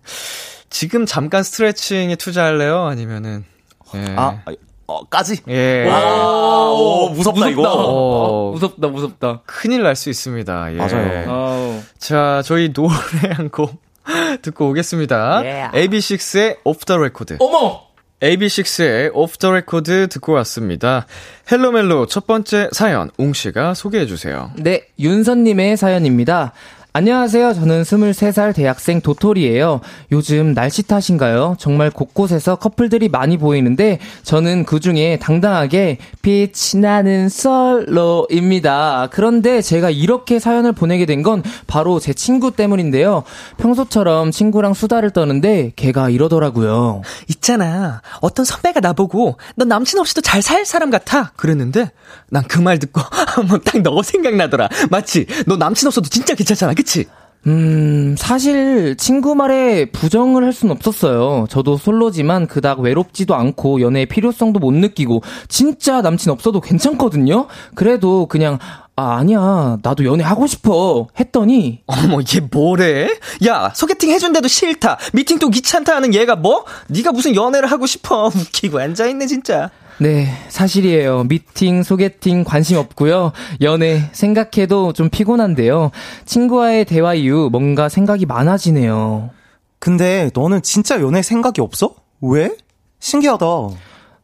[0.71, 2.85] 지금 잠깐 스트레칭에 투자할래요?
[2.85, 3.45] 아니면은,
[3.93, 4.15] 예.
[4.17, 4.39] 아,
[4.87, 5.37] 어, 까지?
[5.49, 5.87] 예.
[5.87, 7.61] 오, 무섭다, 이거.
[7.63, 9.41] 어, 무섭다, 무섭다.
[9.45, 10.73] 큰일 날 수 있습니다.
[10.73, 10.77] 예.
[10.77, 11.29] 맞아요.
[11.31, 11.79] 아우.
[11.99, 12.89] 자, 저희 노래
[13.33, 13.87] 한 곡
[14.41, 15.37] 듣고 오겠습니다.
[15.39, 15.87] Yeah.
[15.87, 17.37] AB6IX의 Off the Record.
[17.39, 17.89] 어머!
[18.21, 21.05] AB6IX의 Off the Record 듣고 왔습니다.
[21.51, 24.51] 헬로멜로 첫 번째 사연, 웅씨가 소개해주세요.
[24.57, 26.53] 네, 윤선님의 사연입니다.
[26.91, 27.53] 안녕하세요.
[27.53, 29.79] 저는 23살 대학생 도토리예요.
[30.11, 31.55] 요즘 날씨 탓인가요?
[31.59, 39.09] 정말 곳곳에서 커플들이 많이 보이는데 저는 그 중에 당당하게 빛이 나는 솔로입니다.
[39.11, 43.23] 그런데 제가 이렇게 사연을 보내게 된 건 바로 제 친구 때문인데요.
[43.57, 47.01] 평소처럼 친구랑 수다를 떠는데 걔가 이러더라고요.
[47.27, 48.01] 있잖아.
[48.21, 51.33] 어떤 선배가 나보고 너 남친 없이도 잘 살 사람 같아.
[51.35, 51.91] 그랬는데
[52.31, 52.99] 난 그 말 듣고
[53.35, 54.69] 한번 딱너 생각나더라.
[54.89, 55.27] 맞지?
[55.45, 56.73] 너 남친 없어도 진짜 괜찮잖아.
[56.79, 57.07] 그치?
[57.45, 61.45] 음, 사실 친구 말에 부정을 할순 없었어요.
[61.49, 67.47] 저도 솔로지만 그닥 외롭지도 않고 연애의 필요성도 못 느끼고 진짜 남친 없어도 괜찮거든요.
[67.75, 68.59] 그래도 그냥
[68.95, 69.77] 아, 아니야.
[69.81, 71.07] 나도 연애하고 싶어.
[71.19, 73.09] 했더니 어머 얘 뭐래?
[73.45, 74.97] 야 소개팅 해준데도 싫다.
[75.11, 76.63] 미팅도 귀찮다 하는 얘가 뭐?
[76.87, 78.27] 네가 무슨 연애를 하고 싶어?
[78.33, 79.69] 웃기고 앉아있네 진짜.
[80.01, 81.25] 네, 사실이에요.
[81.25, 83.33] 미팅, 소개팅 관심 없고요.
[83.61, 85.91] 연애 생각해도 좀 피곤한데요.
[86.25, 89.29] 친구와의 대화 이후 뭔가 생각이 많아지네요.
[89.77, 91.95] 근데 너는 진짜 연애 생각이 없어?
[92.21, 92.55] 왜?
[92.99, 93.45] 신기하다.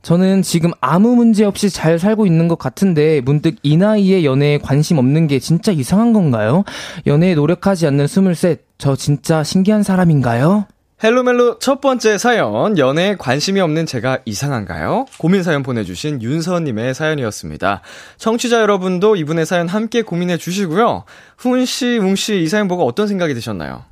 [0.02, 4.98] 저는 지금 아무 문제 없이 잘 살고 있는 것 같은데 문득 이 나이에 연애에 관심
[4.98, 6.64] 없는 게 진짜 이상한 건가요?
[7.08, 10.68] 연애에 노력하지 않는 스물셋, 저 진짜 신기한 사람인가요?
[11.04, 15.06] 헬로멜로 첫 번째 사연, 연애에 관심이 없는 제가 이상한가요?
[15.20, 17.82] 고민 사연 보내주신 윤서님의 사연이었습니다.
[18.18, 21.04] 청취자 여러분도 이분의 사연 함께 고민해 주시고요.
[21.38, 23.84] 훈씨, 웅씨 이 사연 보고 어떤 생각이 드셨나요?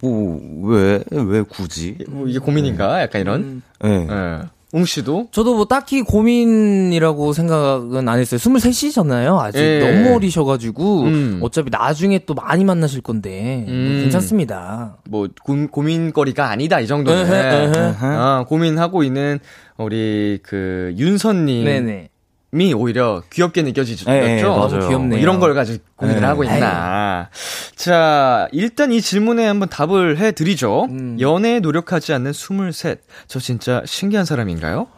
[0.00, 1.98] 뭐, 왜, 왜 굳이?
[2.08, 3.00] 뭐 이게 고민인가?
[3.02, 3.62] 약간 이런?
[3.84, 3.88] 예.
[3.88, 4.40] 예.
[4.72, 5.28] 웅 씨도?
[5.32, 8.38] 저도 뭐 딱히 고민이라고 생각은 안 했어요.
[8.38, 9.38] 23이잖아요.
[9.38, 9.80] 아직 예.
[9.80, 11.40] 너무 어리셔가지고 음.
[11.42, 13.98] 어차피 나중에 또 많이 만나실 건데 뭐 음.
[14.02, 14.98] 괜찮습니다.
[15.08, 17.96] 뭐 고, 고민거리가 아니다 이 정도는 에헤, 에헤.
[18.00, 19.40] 아, 고민하고 있는
[19.76, 22.08] 우리 그 윤선님이 네
[22.52, 22.72] 네.
[22.72, 24.10] 오히려 귀엽게 느껴지죠.
[24.10, 24.68] 예, 예, 맞아요.
[24.68, 25.08] 너무 귀엽네요.
[25.08, 26.26] 뭐 이런 걸 가지고 고민을 네.
[26.26, 27.28] 하고 있나.
[27.76, 30.86] 자, 일단 이 질문에 한번 답을 해 드리죠.
[30.90, 31.16] 음.
[31.20, 32.96] 연애에 노력하지 않는 23.
[33.28, 34.88] 저 진짜 신기한 사람인가요?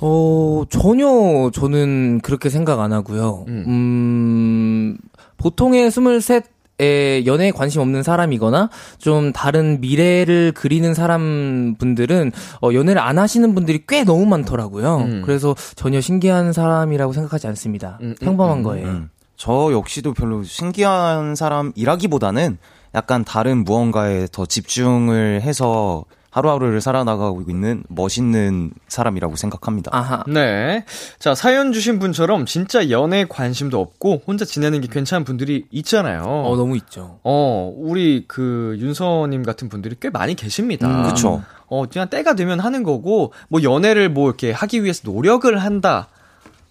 [0.00, 3.44] 어, 전혀 저는 그렇게 생각 안 하고요.
[3.48, 3.64] 음.
[3.66, 4.98] 음,
[5.36, 6.42] 보통의 23
[6.80, 12.32] 에 연애에 관심 없는 사람이거나 좀 다른 미래를 그리는 사람 분들은
[12.62, 14.96] 어, 연애를 안 하시는 분들이 꽤 너무 많더라고요.
[14.96, 15.22] 음.
[15.24, 17.98] 그래서 전혀 신기한 사람이라고 생각하지 않습니다.
[18.00, 18.88] 음, 음, 평범한 음, 거예요.
[18.88, 19.10] 음.
[19.36, 22.58] 저 역시도 별로 신기한 사람이라기보다는
[22.94, 26.04] 약간 다른 무언가에 더 집중을 해서
[26.34, 29.96] 하루하루를 살아나가고 있는 멋있는 사람이라고 생각합니다.
[29.96, 30.24] 아하.
[30.26, 30.84] 네.
[31.20, 36.24] 자, 사연 주신 분처럼 진짜 연애 관심도 없고 혼자 지내는 게 괜찮은 분들이 있잖아요.
[36.24, 37.20] 어, 너무 있죠.
[37.22, 40.88] 어, 우리 그 윤서님 같은 분들이 꽤 많이 계십니다.
[40.88, 41.44] 음, 그렇죠.
[41.68, 46.08] 어, 그냥 때가 되면 하는 거고 뭐 연애를 뭐 이렇게 하기 위해서 노력을 한다.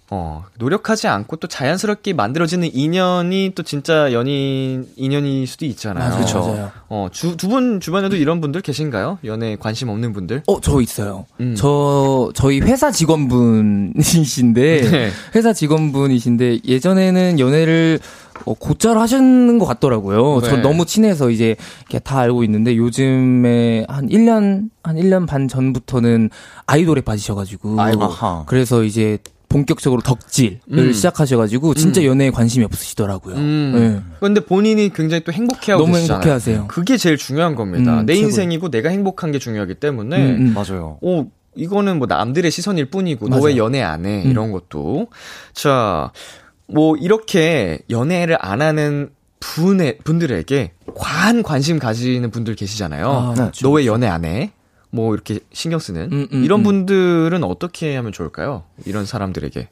[0.10, 6.04] 어, 노력하지 않고 또 자연스럽게 만들어지는 인연이 또 진짜 연인 인연일 수도 있잖아요.
[6.10, 6.18] 맞아요.
[6.18, 6.72] 그렇죠.
[6.90, 9.20] 어, 두분 주변에도 이런 분들 계신가요?
[9.24, 10.44] 연애에 관심 없는 분들?
[10.48, 11.26] 어, 저 있어요.
[11.40, 11.56] 음.
[11.56, 15.10] 저 저희 회사 직원분이신데 네.
[15.36, 18.00] 회사 직원분이신데 예전에는 연애를
[18.46, 20.42] 어, 곧잘 하시는 것 같더라고요.
[20.42, 20.50] 네.
[20.50, 21.56] 저 너무 친해서 이제
[22.04, 26.30] 다 알고 있는데 요즘에 한 1년, 한 1년 반 전부터는
[26.68, 27.82] 아이돌에 빠지셔가지고.
[27.82, 28.10] 아이고.
[28.48, 29.18] 그래서 이제
[29.54, 30.94] 본격적으로 덕질을 음.
[30.94, 32.06] 시작하셔가지고 진짜 음.
[32.08, 33.36] 연애에 관심이 없으시더라고요.
[33.36, 33.72] 음.
[33.76, 34.14] 네.
[34.20, 36.66] 그런데 본인이 굉장히 또 행복해하고 너무 행복해하세요.
[36.68, 38.00] 그게 제일 중요한 겁니다.
[38.00, 38.26] 음, 내 최고.
[38.26, 40.54] 인생이고 내가 행복한 게 중요하기 때문에 음, 음.
[40.54, 40.98] 맞아요.
[41.02, 44.24] 오 이거는 뭐 남들의 시선일 뿐이고 너왜 연애 안 해?
[44.26, 45.08] 이런 것도
[45.54, 46.12] 자.
[46.66, 49.10] 뭐 이렇게 연애를 안 하는
[49.42, 53.36] 분의 분들에게 과한 관심 가지는 분들 계시잖아요.
[53.38, 54.54] 아, 너왜 연애 안 해?
[54.94, 56.64] 뭐 이렇게 신경 쓰는 음, 음, 이런 음.
[56.64, 58.64] 분들은 어떻게 하면 좋을까요?
[58.86, 59.68] 이런 사람들에게.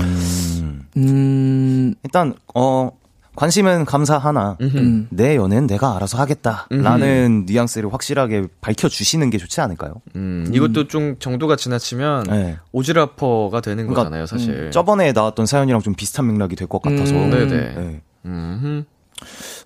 [0.00, 1.94] 음, 음.
[2.04, 2.90] 일단 어
[3.34, 5.08] 관심은 감사하나 음.
[5.10, 7.52] 내 연애는 내가 알아서 하겠다라는 음흠.
[7.52, 9.94] 뉘앙스를 확실하게 밝혀주시는 게 좋지 않을까요?
[10.14, 12.56] 음, 이것도 좀 정도가 지나치면 네.
[12.72, 14.70] 오지라퍼가 되는 그러니까, 거잖아요, 사실.
[14.70, 17.12] 저번에 나왔던 사연이랑 좀 비슷한 맥락이 될 것 같아서.
[17.14, 17.46] 네네.
[17.74, 18.00] 네.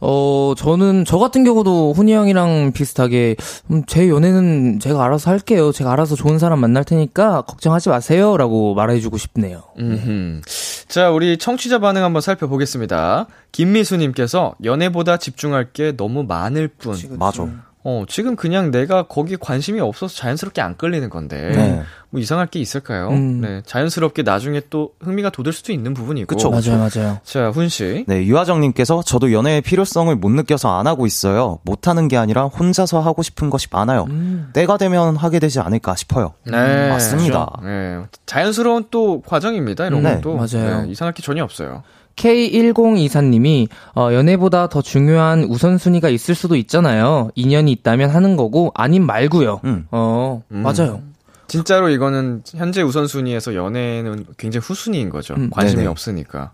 [0.00, 0.06] 음.
[0.06, 3.36] 어, 저는, 저 같은 경우도 훈이 형이랑 비슷하게,
[3.70, 5.72] 음, 제 연애는 제가 알아서 할게요.
[5.72, 8.36] 제가 알아서 좋은 사람 만날 테니까 걱정하지 마세요.
[8.36, 9.62] 라고 말해주고 싶네요.
[9.78, 10.40] 음
[10.88, 13.26] 자, 우리 청취자 반응 한번 살펴보겠습니다.
[13.52, 16.92] 김미수님께서 연애보다 집중할 게 너무 많을 뿐.
[16.92, 17.18] 그치, 그치.
[17.18, 17.69] 맞아.
[17.82, 21.82] 어, 지금 그냥 내가 거기에 관심이 없어서 자연스럽게 안 끌리는 건데, 네.
[22.10, 23.08] 뭐 이상할 게 있을까요?
[23.08, 23.40] 음.
[23.40, 26.26] 네, 자연스럽게 나중에 또 흥미가 돋을 수도 있는 부분이고.
[26.26, 27.18] 그쵸, 맞아요, 맞아요.
[27.24, 28.04] 자, 훈 씨.
[28.06, 31.58] 네, 유하정님께서 저도 연애의 필요성을 못 느껴서 안 하고 있어요.
[31.62, 34.04] 못 하는 게 아니라 혼자서 하고 싶은 것이 많아요.
[34.10, 34.50] 음.
[34.52, 36.34] 때가 되면 하게 되지 않을까 싶어요.
[36.44, 36.88] 네.
[36.90, 37.46] 맞습니다.
[37.60, 37.66] 그렇죠.
[37.66, 38.02] 네.
[38.26, 40.16] 자연스러운 또 과정입니다, 이런 네.
[40.16, 40.34] 것도.
[40.34, 40.82] 맞아요.
[40.82, 41.82] 네, 이상할 게 전혀 없어요.
[42.16, 47.30] K1024님이 어, 연애보다 더 중요한 우선순위가 있을 수도 있잖아요.
[47.34, 49.60] 인연이 있다면 하는 거고 아님 말고요.
[49.64, 49.86] 음.
[49.90, 50.62] 어 음.
[50.62, 51.02] 맞아요.
[51.46, 55.34] 진짜로 이거는 현재 우선순위에서 연애는 굉장히 후순위인 거죠.
[55.34, 55.50] 음.
[55.50, 55.88] 관심이 네네.
[55.90, 56.52] 없으니까.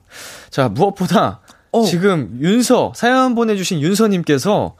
[0.50, 1.40] 자 무엇보다
[1.72, 1.82] 어.
[1.84, 4.74] 지금 윤서 사연 보내주신 윤서님께서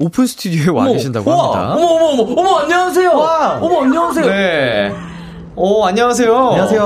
[0.00, 1.74] 오픈 스튜디오에 와 어머, 계신다고 우와, 합니다.
[1.74, 3.10] 어머 어머 어머 어머 안녕하세요.
[3.10, 3.58] 와.
[3.60, 4.26] 어머 안녕하세요.
[4.26, 4.92] 네.
[5.60, 6.36] 오 안녕하세요.
[6.50, 6.82] 안녕하세요.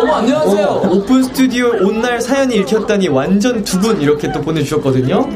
[0.00, 0.66] 어머, 안녕하세요.
[0.68, 5.28] 어, 오픈 스튜디오 온날 사연이 읽혔다니 완전 두분 이렇게 또 보내주셨거든요.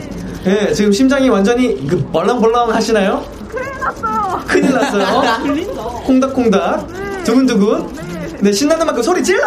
[0.45, 3.23] 네, 지금 심장이 완전히 그 벌렁벌렁 하시나요?
[3.49, 4.41] 큰일 났어요.
[4.47, 6.01] 큰일 났어요.
[6.07, 6.87] 콩닥콩닥.
[6.91, 7.25] 네.
[7.25, 7.87] 두근두근.
[7.93, 8.37] 네.
[8.41, 9.47] 네, 신나는 만큼 소리 질러!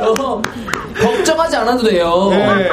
[0.00, 0.42] 어,
[1.00, 2.26] 걱정하지 않아도 돼요.
[2.30, 2.68] 네.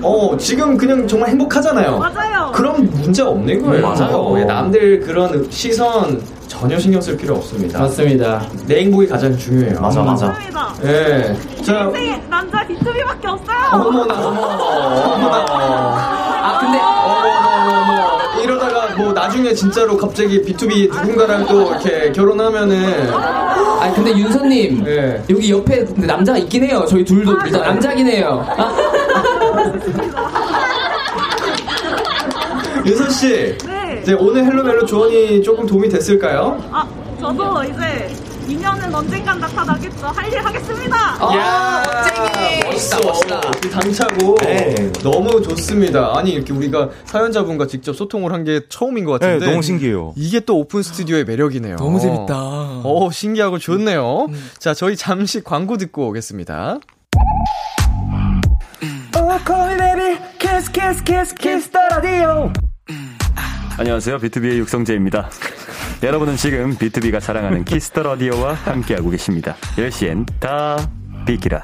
[0.00, 1.98] 어, 지금 그냥 정말 행복하잖아요.
[1.98, 2.52] 맞아요.
[2.54, 3.86] 그럼 문제 없는 거예요.
[3.86, 4.34] 맞아요.
[4.38, 6.22] 예, 남들 그런 시선
[6.58, 7.80] 전혀 신경 쓸 필요 없습니다.
[7.80, 8.46] 맞습니다.
[8.66, 9.80] 내 행복이 가장 중요해요.
[9.80, 10.34] 맞아, 맞아.
[10.84, 11.36] 예.
[11.62, 11.90] 자,
[12.30, 13.58] 남자 비투비밖에 없어요.
[13.72, 15.46] 어머나, 어머나.
[16.42, 16.78] 아, 근데.
[16.78, 23.12] 어머나, 이러다가 뭐 나중에 진짜로 갑자기 B2B 누군가랑 또 이렇게 결혼하면은.
[23.80, 24.84] 아니, 근데 윤서님.
[24.86, 25.22] 예.
[25.28, 26.86] 여기 옆에 남자가 있긴 해요.
[26.88, 28.46] 저희 둘도 일단 남자긴 해요.
[28.56, 28.72] 아.
[32.86, 33.56] 윤서 씨.
[34.04, 34.12] 네.
[34.14, 36.62] 오늘 헬로멜로 조언이 조금 도움이 됐을까요?
[36.70, 36.86] 아,
[37.20, 38.14] 저도 이제
[38.46, 40.06] 인연은 언젠간 나타나겠죠.
[40.08, 40.96] 할 일 하겠습니다.
[41.18, 41.82] 아, 야,
[42.70, 43.40] 멋있다, 멋있다.
[43.70, 44.92] 당차고 네.
[45.02, 46.12] 너무 좋습니다.
[46.16, 50.12] 아니 이렇게 우리가 사연자분과 직접 소통을 한 게 처음인 것 같은데 네, 너무 신기해요.
[50.16, 51.76] 이게 또 오픈 스튜디오의 매력이네요.
[51.76, 52.34] 너무 재밌다.
[52.36, 54.26] 어, 신기하고 좋네요.
[54.28, 54.50] 음.
[54.58, 56.78] 자, 저희 잠시 광고 듣고 오겠습니다.
[59.16, 62.52] Oh, call me baby, kiss, kiss, kiss, kiss the radio.
[63.76, 64.18] 안녕하세요.
[64.20, 65.30] 비투비의 육성재입니다.
[66.04, 69.56] 여러분은 지금 비투비가 사랑하는 키스 더 라디오와 함께하고 계십니다.
[69.76, 70.76] 10시엔 다
[71.26, 71.60] 비키라.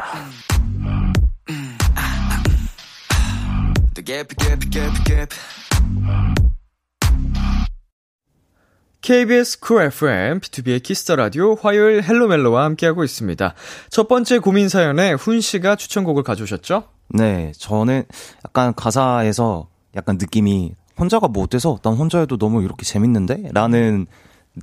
[9.02, 13.54] KBS 쿨 FM, 비투비의 키스 더 라디오 화요일 헬로멜로와 함께하고 있습니다.
[13.88, 16.88] 첫 번째 고민 사연에 훈 씨가 추천곡을 가져오셨죠?
[17.10, 18.02] 네, 저는
[18.44, 23.50] 약간 가사에서 약간 느낌이 혼자가 뭐 어때서 난 혼자 해도 너무 이렇게 재밌는데?
[23.52, 24.06] 라는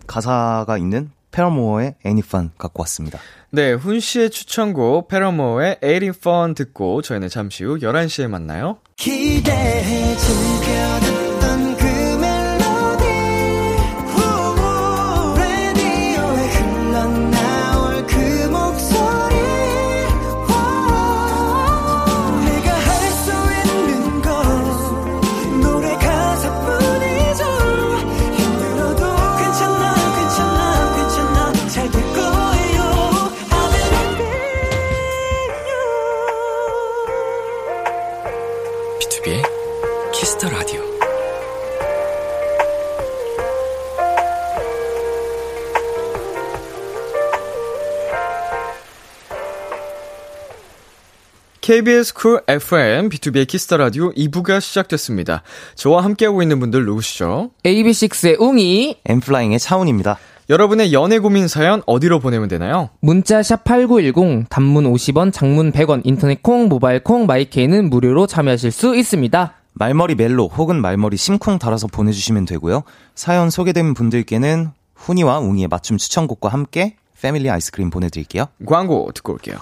[0.05, 3.19] 가사가 있는 페러모어의 Any Fun 갖고 왔습니다.
[3.49, 8.77] 네, 훈 씨의 추천곡 페러모어의 Any Fun 듣고 저희는 잠시 후 11시에 만나요.
[8.95, 11.26] 기대해 듣
[51.67, 55.43] KBS 쿨 FM, 비투비의 키스 더 라디오 2부가 시작됐습니다.
[55.75, 57.51] 저와 함께하고 있는 분들 누구시죠?
[57.65, 60.17] AB6IX의 웅이, 엔플라잉의 차훈입니다.
[60.49, 62.91] 여러분의 연애 고민 사연 어디로 보내면 되나요?
[63.01, 68.95] 문자 샵 8910, 단문 50원, 장문 100원, 인터넷 콩, 모바일 콩, 마이케이는 무료로 참여하실 수
[68.95, 69.53] 있습니다.
[69.73, 72.83] 말머리 멜로 혹은 말머리 심쿵 달아서 보내주시면 되고요.
[73.13, 78.45] 사연 소개된 분들께는 훈이와 웅이의 맞춤 추천곡과 함께 패밀리 아이스크림 보내드릴게요.
[78.65, 79.57] 광고 듣고 올게요.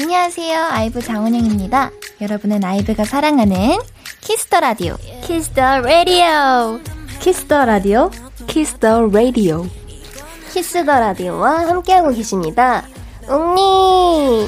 [0.00, 0.68] 안녕하세요.
[0.70, 1.90] 아이브 장원영입니다.
[2.20, 3.80] 여러분은 아이브가 사랑하는
[4.20, 4.96] 키스터 라디오.
[5.24, 6.78] 키스터 라디오.
[7.18, 8.10] 키스터 라디오.
[8.46, 9.66] 키스터 라디오.
[10.52, 12.84] 키스터 라디오와 함께하고 계십니다.
[13.28, 14.46] 웅니.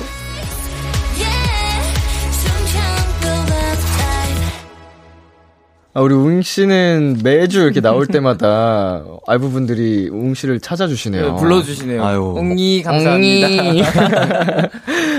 [5.92, 11.34] 아, 우리 웅 씨는 매주 이렇게 나올 때마다 아이브 분들이 웅 씨를 찾아주시네요.
[11.36, 12.04] 불러주시네요.
[12.04, 12.34] 아유.
[12.38, 13.48] 웅이 감사합니다.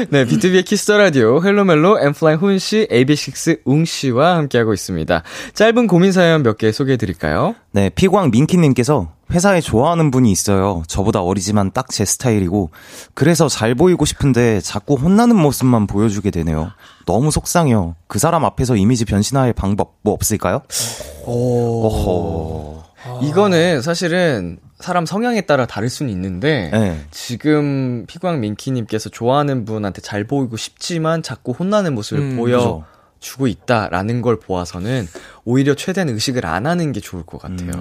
[0.10, 5.24] 네, 비투비의 키스 더 라디오 헬로멜로 엔플라잉 훈 씨, AB6IX 웅 씨와 함께하고 있습니다.
[5.54, 7.56] 짧은 고민 사연 몇 개 소개해 드릴까요?
[7.72, 10.84] 네, 피광 민키님께서 회사에 좋아하는 분이 있어요.
[10.88, 12.70] 저보다 어리지만 딱 제 스타일이고,
[13.14, 16.72] 그래서 잘 보이고 싶은데 자꾸 혼나는 모습만 보여주게 되네요.
[17.06, 17.96] 너무 속상해요.
[18.08, 20.62] 그 사람 앞에서 이미지 변신할 방법 뭐 없을까요?
[21.26, 21.86] 오.
[21.88, 22.82] 어허.
[23.24, 27.00] 이거는 사실은 사람 성향에 따라 다를 수는 있는데 네.
[27.12, 32.84] 지금 피광 민키님께서 좋아하는 분한테 잘 보이고 싶지만 자꾸 혼나는 모습을 음, 보여
[33.22, 35.08] 주고 있다라는 걸 보아서는
[35.46, 37.72] 오히려 최대한 의식을 안 하는 게 좋을 것 같아요.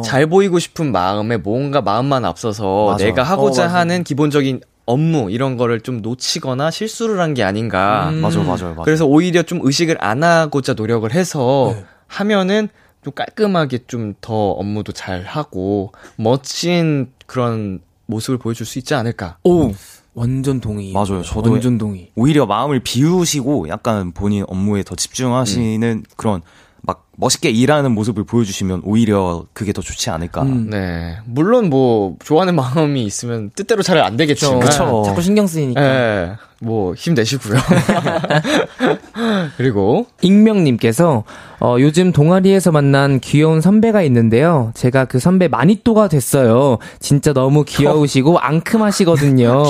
[0.00, 0.02] 음.
[0.02, 3.04] 잘 보이고 싶은 마음에 뭔가 마음만 앞서서 맞아.
[3.04, 3.78] 내가 하고자 어, 맞아.
[3.78, 8.08] 하는 기본적인 업무 이런 거를 좀 놓치거나 실수를 한 게 아닌가.
[8.10, 8.20] 음.
[8.22, 8.82] 맞아요, 맞아요, 맞아요.
[8.84, 11.84] 그래서 오히려 좀 의식을 안 하고자 노력을 해서 네.
[12.08, 12.68] 하면은
[13.04, 19.36] 좀 깔끔하게 좀 더 업무도 잘 하고 멋진 그런 모습을 보여줄 수 있지 않을까.
[19.44, 19.72] 오,
[20.16, 20.92] 완전 동의.
[20.92, 21.22] 맞아요.
[21.22, 22.10] 저도 완전 동의.
[22.16, 26.40] 오히려 마음을 비우시고 약간 본인 업무에 더 집중하시는 그런
[26.82, 30.42] 막 멋있게 일하는 모습을 보여주시면 오히려 그게 더 좋지 않을까.
[30.42, 30.70] 음.
[30.70, 31.18] 네.
[31.26, 34.60] 물론 뭐 좋아하는 마음이 있으면 뜻대로 잘 안 되겠지만.
[34.60, 35.02] 그쵸.
[35.04, 35.80] 자꾸 신경 쓰이니까.
[35.84, 36.32] 예.
[36.60, 37.58] 뭐 힘내시고요.
[39.58, 41.24] 그리고 익명님께서
[41.66, 44.70] 어, 요즘 동아리에서 만난 귀여운 선배가 있는데요.
[44.74, 46.78] 제가 그 선배 마니또가 됐어요.
[47.00, 49.64] 진짜 너무 귀여우시고 앙큼하시거든요.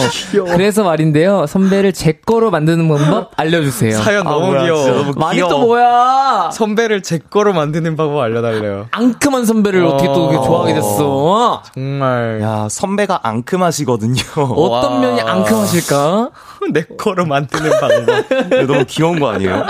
[0.53, 1.47] 그래서 말인데요.
[1.47, 3.97] 선배를 제 거로 만드는 방법 알려주세요.
[3.97, 4.87] 사연 너무 뭐야, 귀여워.
[4.89, 6.51] 너무 마니또 뭐야?
[6.53, 8.89] 선배를 제 거로 만드는 방법 알려달래요.
[8.91, 9.89] 앙큼한 선배를 어.
[9.89, 9.97] 어...
[9.97, 11.63] 떻게 또 좋아하게 됐어?
[11.73, 14.23] 정말 야, 선배가 앙큼하시거든요.
[14.37, 15.01] 어떤 와.
[15.01, 16.31] 면이 앙큼하실까?
[16.75, 18.67] 내 거로 만드는 방법.
[18.67, 19.65] 너무 귀여운 거 아니에요?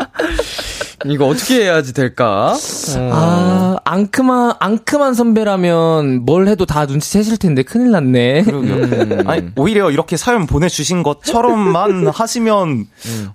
[1.05, 2.15] 이거 어떻게 해야지 될까?
[2.24, 3.11] 어.
[3.12, 8.42] 아, 앙큼한, 앙큼한 선배라면 뭘 해도 다 눈치채실 텐데 큰일 났네.
[8.44, 8.74] 그러게요.
[8.74, 9.22] 음.
[9.29, 12.87] 아니, 오히려 이렇게 사연 보내주신 것처럼만 하시면,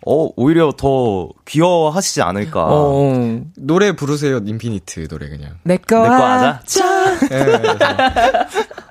[0.06, 2.66] 어, 오히려 더 귀여워하시지 않을까.
[2.70, 5.52] 어, 노래 부르세요, 인피니트 노래 그냥.
[5.64, 6.60] 내거 내거 하자.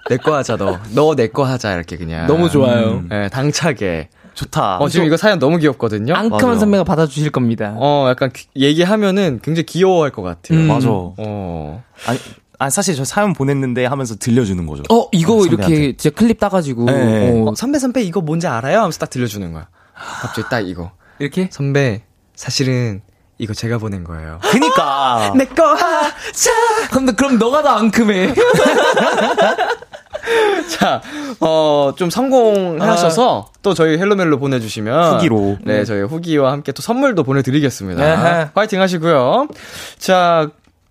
[0.09, 0.79] 내거 하자, 너.
[0.95, 2.27] 너 내 거 하자, 이렇게 그냥.
[2.27, 3.03] 너무 좋아요.
[3.13, 4.09] 예, 당차게.
[4.41, 4.79] 좋다.
[4.79, 6.15] 어, 지금 이거 사연 너무 귀엽거든요?
[6.15, 6.59] 앙큼한.
[6.59, 7.75] 선배가 받아주실 겁니다.
[7.77, 10.59] 어, 약간 귀- 얘기하면은 굉장히 귀여워할 것 같아요.
[10.59, 10.67] 음.
[10.69, 10.89] 맞아.
[10.91, 11.83] 어.
[12.07, 12.19] 아니,
[12.59, 14.83] 아니, 사실 저 사연 보냈는데 하면서 들려주는 거죠.
[14.91, 15.75] 어, 이거 선배한테.
[15.77, 16.85] 이렇게 진짜 클립 따가지고.
[16.87, 17.31] 네.
[17.45, 18.79] 어, 어, 선배, 선배, 이거 뭔지 알아요?
[18.79, 19.69] 하면서 딱 들려주는 거야.
[19.95, 20.91] 갑자기 딱 이거.
[21.19, 21.49] 이렇게?
[21.53, 22.03] 선배,
[22.35, 23.03] 사실은
[23.39, 24.39] 이거 제가 보낸 거예요.
[24.43, 25.33] 그니까.
[25.37, 26.51] 내 거 하자!
[26.93, 28.35] 근데 그럼 너가 더 앙큼해.
[30.79, 31.03] 자,
[31.41, 35.15] 어, 좀 성공하셔서 또 저희 헬로멜로 보내주시면.
[35.15, 35.59] 후기로.
[35.65, 38.05] 네, 저희 후기와 함께 또 선물도 보내드리겠습니다.
[38.05, 38.51] 에헤.
[38.55, 39.49] 화이팅 하시고요.
[39.99, 40.49] 자,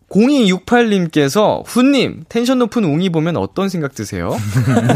[0.09, 4.35] 0268님께서 훈님 텐션 높은 웅이 보면 어떤 생각 드세요?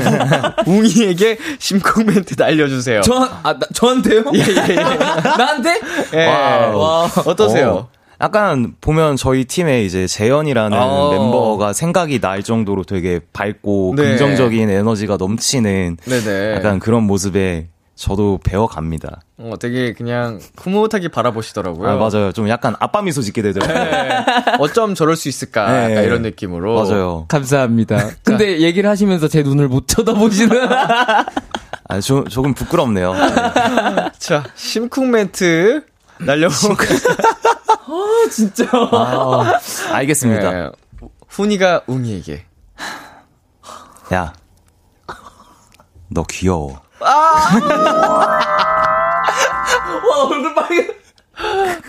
[0.65, 3.01] 웅이에게 심쿵 멘트 날려주세요.
[3.01, 4.23] 저, 아, 나, 저한테요?
[4.33, 4.75] 예, 예, 예.
[5.37, 5.79] 나한테?
[6.15, 6.25] 예.
[6.25, 7.07] 와.
[7.25, 7.69] 어떠세요?
[7.71, 7.89] 어,
[8.21, 11.11] 약간 보면 저희 팀에 이제 재현이라는 어.
[11.11, 14.03] 멤버가 생각이 날 정도로 되게 밝고 네.
[14.03, 16.55] 긍정적인 에너지가 넘치는 네네.
[16.55, 19.21] 약간 그런 모습에 저도 배워갑니다.
[19.37, 21.89] 어, 되게 그냥 흐뭇하게 바라보시더라고요.
[21.89, 22.31] 아, 맞아요.
[22.31, 23.83] 좀 약간 아빠 미소 짓게 되더라고요.
[23.83, 24.25] 네.
[24.59, 25.71] 어쩜 저럴 수 있을까?
[25.71, 25.91] 네.
[25.91, 26.83] 약간 이런 느낌으로.
[26.83, 27.25] 맞아요.
[27.27, 28.09] 감사합니다.
[28.23, 30.57] 근데 얘기를 하시면서 제 눈을 못 쳐다보시는.
[31.89, 33.13] 아, 조, 조금 부끄럽네요.
[34.17, 35.83] 자, 심쿵 멘트
[36.19, 36.53] 날려보
[38.31, 38.65] 진짜.
[38.71, 39.59] 아,
[39.91, 40.51] 알겠습니다.
[40.51, 40.69] 네.
[41.27, 42.45] 훈이가 웅이에게.
[44.13, 44.33] 야,
[46.09, 46.81] 너 귀여워.
[47.01, 47.49] 와,
[50.29, 50.87] 얼굴 빨개.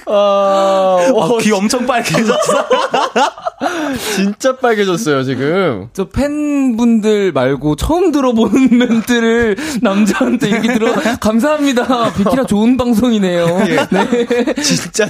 [0.07, 2.67] 아, 어, 귀 엄청 빨개졌어.
[4.17, 5.89] 진짜 빨개졌어요, 지금.
[5.93, 12.13] 저 팬분들 말고 처음 들어보는 멘트를 남자한테 얘기 들어, 감사합니다.
[12.15, 13.47] 비키라 좋은 방송이네요.
[13.69, 13.87] 예.
[13.91, 14.55] 네.
[14.63, 15.09] 진짜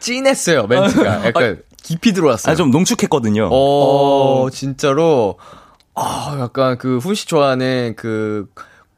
[0.00, 1.26] 찐했어요, 멘트가.
[1.26, 2.52] 약간 깊이 들어왔어요.
[2.52, 3.48] 아, 좀 농축했거든요.
[3.50, 4.50] 어, 어.
[4.50, 5.38] 진짜로.
[5.94, 8.46] 아, 약간 그 훈씨 좋아하는 그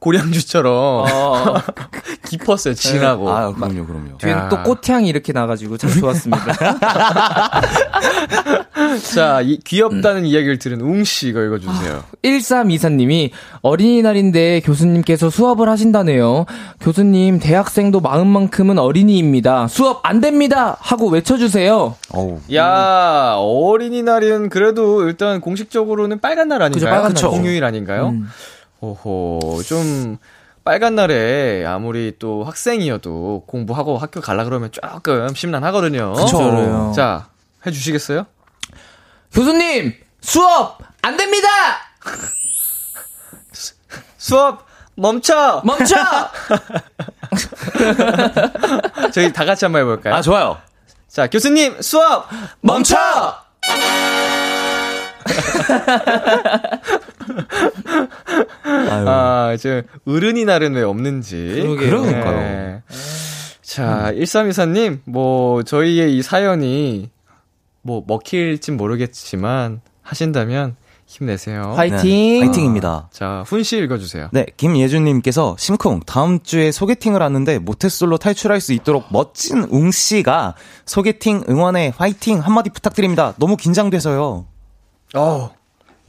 [0.00, 1.54] 고량주처럼 어.
[2.26, 3.26] 깊었어요, 진하고.
[3.26, 3.32] 네.
[3.32, 4.18] 아, 그럼요, 그럼요.
[4.18, 6.52] 뒤엔 또 꽃향이 이렇게 나가지고 참 좋았습니다.
[9.14, 10.26] 자, 이, 귀엽다는 음.
[10.26, 11.96] 이야기를 들은 웅씨 이거 읽어주세요.
[11.96, 13.30] 아, 1324님이
[13.62, 16.46] 어린이날인데 교수님께서 수업을 하신다네요.
[16.80, 19.68] 교수님, 대학생도 마음만큼은 어린이입니다.
[19.68, 20.76] 수업 안 됩니다!
[20.80, 21.94] 하고 외쳐주세요.
[22.12, 22.40] 어우.
[22.54, 26.72] 야, 어린이날은 그래도 일단 공식적으로는 빨간 날 아닌가요?
[26.72, 27.30] 그죠, 빨간 날.
[27.30, 28.08] 공휴일 아닌가요?
[28.08, 28.28] 음.
[28.80, 30.18] 오호, 좀,
[30.64, 36.12] 빨간 날에 아무리 또 학생이어도 공부하고 학교 갈라 그러면 조금 심란하거든요.
[36.14, 36.92] 그쵸.
[36.94, 37.28] 자,
[37.66, 38.26] 해 주시겠어요?
[39.32, 39.94] 교수님!
[40.20, 40.78] 수업!
[41.02, 41.48] 안 됩니다!
[43.52, 43.74] 수,
[44.18, 44.66] 수업!
[44.96, 45.62] 멈춰!
[45.64, 45.96] 멈춰!
[49.12, 50.14] 저희 다 같이 한번 해볼까요?
[50.14, 50.58] 아, 좋아요.
[51.08, 52.28] 자, 교수님, 수업!
[52.60, 52.96] 멈춰!
[58.94, 61.64] 아, 이제, 어른이 날은 왜 없는지.
[61.78, 62.36] 그러니까요.
[62.36, 62.82] 네.
[63.62, 64.18] 자, 음.
[64.18, 67.10] 1324님, 뭐, 저희의 이 사연이,
[67.82, 70.76] 뭐, 먹힐진 모르겠지만, 하신다면,
[71.10, 71.74] 힘내세요.
[71.76, 71.98] 화이팅!
[72.02, 73.08] 네, 화이팅입니다.
[73.10, 74.28] 자, 훈씨 읽어주세요.
[74.32, 80.54] 네, 김예준님께서 심쿵, 다음 주에 소개팅을 하는데 모태솔로 탈출할 수 있도록 멋진 웅씨가
[80.86, 83.34] 소개팅 응원에 화이팅 한마디 부탁드립니다.
[83.38, 84.46] 너무 긴장돼서요.
[85.16, 85.50] 어,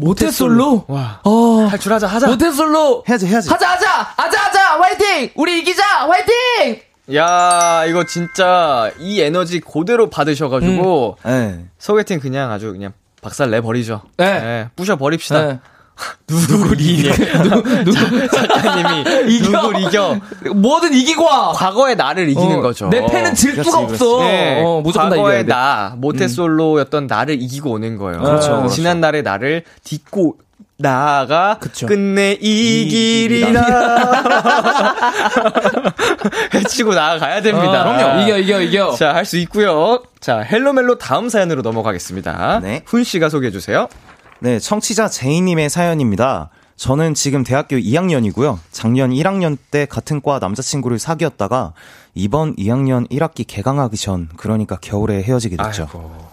[0.01, 0.85] 모태솔로?
[0.87, 1.19] 와.
[1.23, 1.67] 어.
[1.69, 2.27] 탈출하자, 하자.
[2.27, 3.03] 모태솔로!
[3.07, 3.49] 해야지, 해야지.
[3.49, 4.13] 하자, 하자!
[4.17, 4.79] 하자, 하자!
[4.81, 5.29] 화이팅!
[5.35, 5.83] 우리 이기자!
[6.07, 6.81] 화이팅!
[7.15, 11.29] 야, 이거 진짜 이 에너지 그대로 받으셔가지고, 음.
[11.29, 11.65] 네.
[11.77, 14.01] 소개팅 그냥 아주 그냥 박살 내버리죠.
[14.17, 14.39] 네.
[14.39, 14.69] 네.
[14.75, 15.45] 부셔 버립시다.
[15.45, 15.59] 네.
[16.27, 17.11] 누굴 이겨?
[17.83, 19.71] 누구, 작가님이 이겨?
[19.79, 20.17] 이겨?
[20.55, 21.51] 뭐든 이기고 와.
[21.53, 22.89] 과거의 나를 이기는 어, 거죠.
[22.89, 24.19] 내 패는 질 수가 없어.
[24.21, 27.07] 네, 어, 무조건 과거의 나, 모태솔로였던 음.
[27.07, 28.21] 나를 이기고 오는 거예요.
[28.21, 28.69] 그렇죠, 그렇죠.
[28.73, 30.37] 지난 날의 나를 딛고
[30.77, 31.85] 나가 그쵸.
[31.85, 33.61] 끝내 이길이라
[36.53, 37.81] 해치고 나아가야 됩니다.
[37.89, 38.21] 어, 그럼요.
[38.23, 38.95] 이겨 이겨 이겨.
[38.95, 40.01] 자, 할 수 있고요.
[40.19, 42.59] 자, 헬로멜로 다음 사연으로 넘어가겠습니다.
[42.63, 42.81] 네.
[42.85, 43.87] 훈 씨가 소개해 주세요.
[44.43, 46.49] 네, 청취자 제이님의 사연입니다.
[46.75, 48.57] 저는 지금 대학교 2학년이고요.
[48.71, 51.73] 작년 1학년 때 같은 과 남자친구를 사귀었다가
[52.15, 55.83] 이번 2학년 1학기 개강하기 전, 그러니까 겨울에 헤어지게 됐죠.
[55.83, 56.31] 아이고.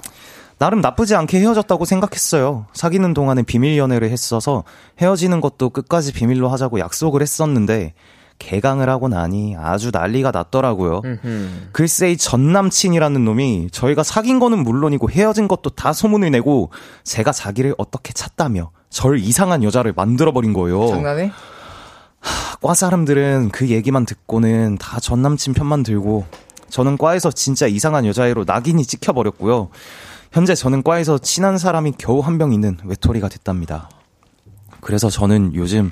[0.56, 2.64] 나름 나쁘지 않게 헤어졌다고 생각했어요.
[2.72, 4.64] 사귀는 동안에 비밀 연애를 했어서
[5.02, 7.92] 헤어지는 것도 끝까지 비밀로 하자고 약속을 했었는데
[8.38, 11.02] 개강을 하고 나니 아주 난리가 났더라고요.
[11.72, 16.70] 글쎄 이 전 남친이라는 놈이 저희가 사귄 거는 물론이고 헤어진 것도 다 소문을 내고
[17.04, 20.88] 제가 자기를 어떻게 찾다며 절 이상한 여자를 만들어버린 거예요.
[20.88, 21.32] 장난해?
[22.20, 26.24] 하, 과 사람들은 그 얘기만 듣고는 다 전 남친 편만 들고
[26.68, 29.68] 저는 과에서 진짜 이상한 여자애로 낙인이 찍혀버렸고요.
[30.32, 33.88] 현재 저는 과에서 친한 사람이 겨우 한명 있는 외톨이가 됐답니다.
[34.80, 35.90] 그래서 저는 요즘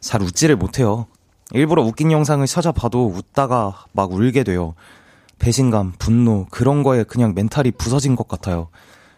[0.00, 1.06] 잘 웃지를 못해요.
[1.52, 4.74] 일부러 웃긴 영상을 찾아봐도 웃다가 막 울게 돼요.
[5.38, 8.68] 배신감, 분노, 그런 거에 그냥 멘탈이 부서진 것 같아요.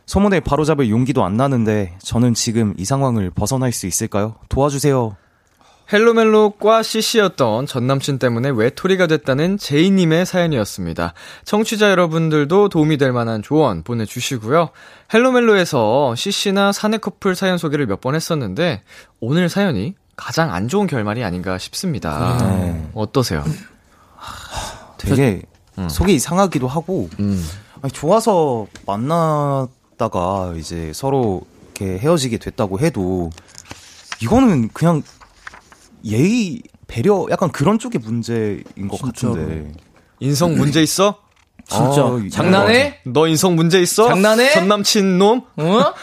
[0.07, 4.37] 소문을 바로잡을 용기도 안 나는데 저는 지금 이 상황을 벗어날 수 있을까요?
[4.49, 5.17] 도와주세요.
[5.91, 11.15] 헬로멜로과 CC였던 전남친 때문에 외톨이가 됐다는 제이님의 사연이었습니다.
[11.45, 14.69] 청취자 여러분들도 도움이 될 만한 조언 보내주시고요.
[15.15, 18.83] 헬로멜로에서 CC나 사내 커플 사연 소개를 몇 번 했었는데
[19.21, 22.37] 오늘 사연이 가장 안 좋은 결말이 아닌가 싶습니다.
[22.59, 22.91] 네.
[22.93, 23.45] 어떠세요?
[24.99, 25.43] 되게
[25.79, 25.89] 음.
[25.89, 27.43] 속이 이상하기도 하고 음.
[27.81, 31.43] 아니, 좋아서 만났다가 이제 서로
[31.77, 33.31] 이렇게 헤어지게 됐다고 해도
[34.21, 35.03] 이거는 그냥
[36.05, 39.35] 예의 배려 약간 그런 쪽의 문제인 것 진짜로.
[39.35, 39.73] 같은데
[40.19, 41.21] 인성 문제 있어?
[41.69, 42.99] 진짜 아, 장난해?
[43.05, 44.09] 너 인성 문제 있어?
[44.09, 44.53] 장난해?
[44.53, 45.43] 전 남친 놈?
[45.57, 45.95] 어?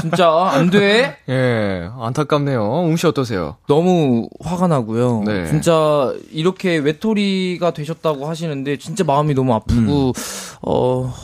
[0.00, 1.16] 진짜 안 돼?
[1.30, 2.62] 예, 안타깝네요.
[2.62, 3.56] 웅씨 어떠세요?
[3.66, 5.22] 너무 화가 나고요.
[5.24, 5.46] 네.
[5.46, 10.12] 진짜 이렇게 외톨이가 되셨다고 하시는데 진짜 마음이 너무 아프고 음.
[10.60, 11.14] 어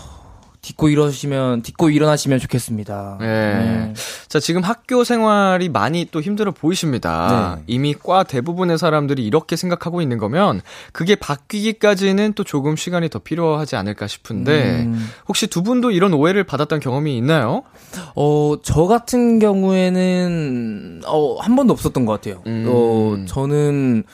[0.63, 3.17] 딛고 일어시면 딛고 일어나시면 좋겠습니다.
[3.21, 3.27] 네.
[3.27, 3.95] 네.
[4.29, 7.57] 자 지금 학교 생활이 많이 또 힘들어 보이십니다.
[7.57, 7.65] 네.
[7.67, 10.61] 이미 과 대부분의 사람들이 이렇게 생각하고 있는 거면
[10.93, 15.09] 그게 바뀌기까지는 또 조금 시간이 더 필요하지 않을까 싶은데 음.
[15.29, 17.63] 혹시 두 분도 이런 오해를 받았던 경험이 있나요?
[18.15, 22.43] 어저 같은 경우에는 어한 번도 없었던 것 같아요.
[22.47, 22.67] 음.
[22.69, 24.05] 어 저는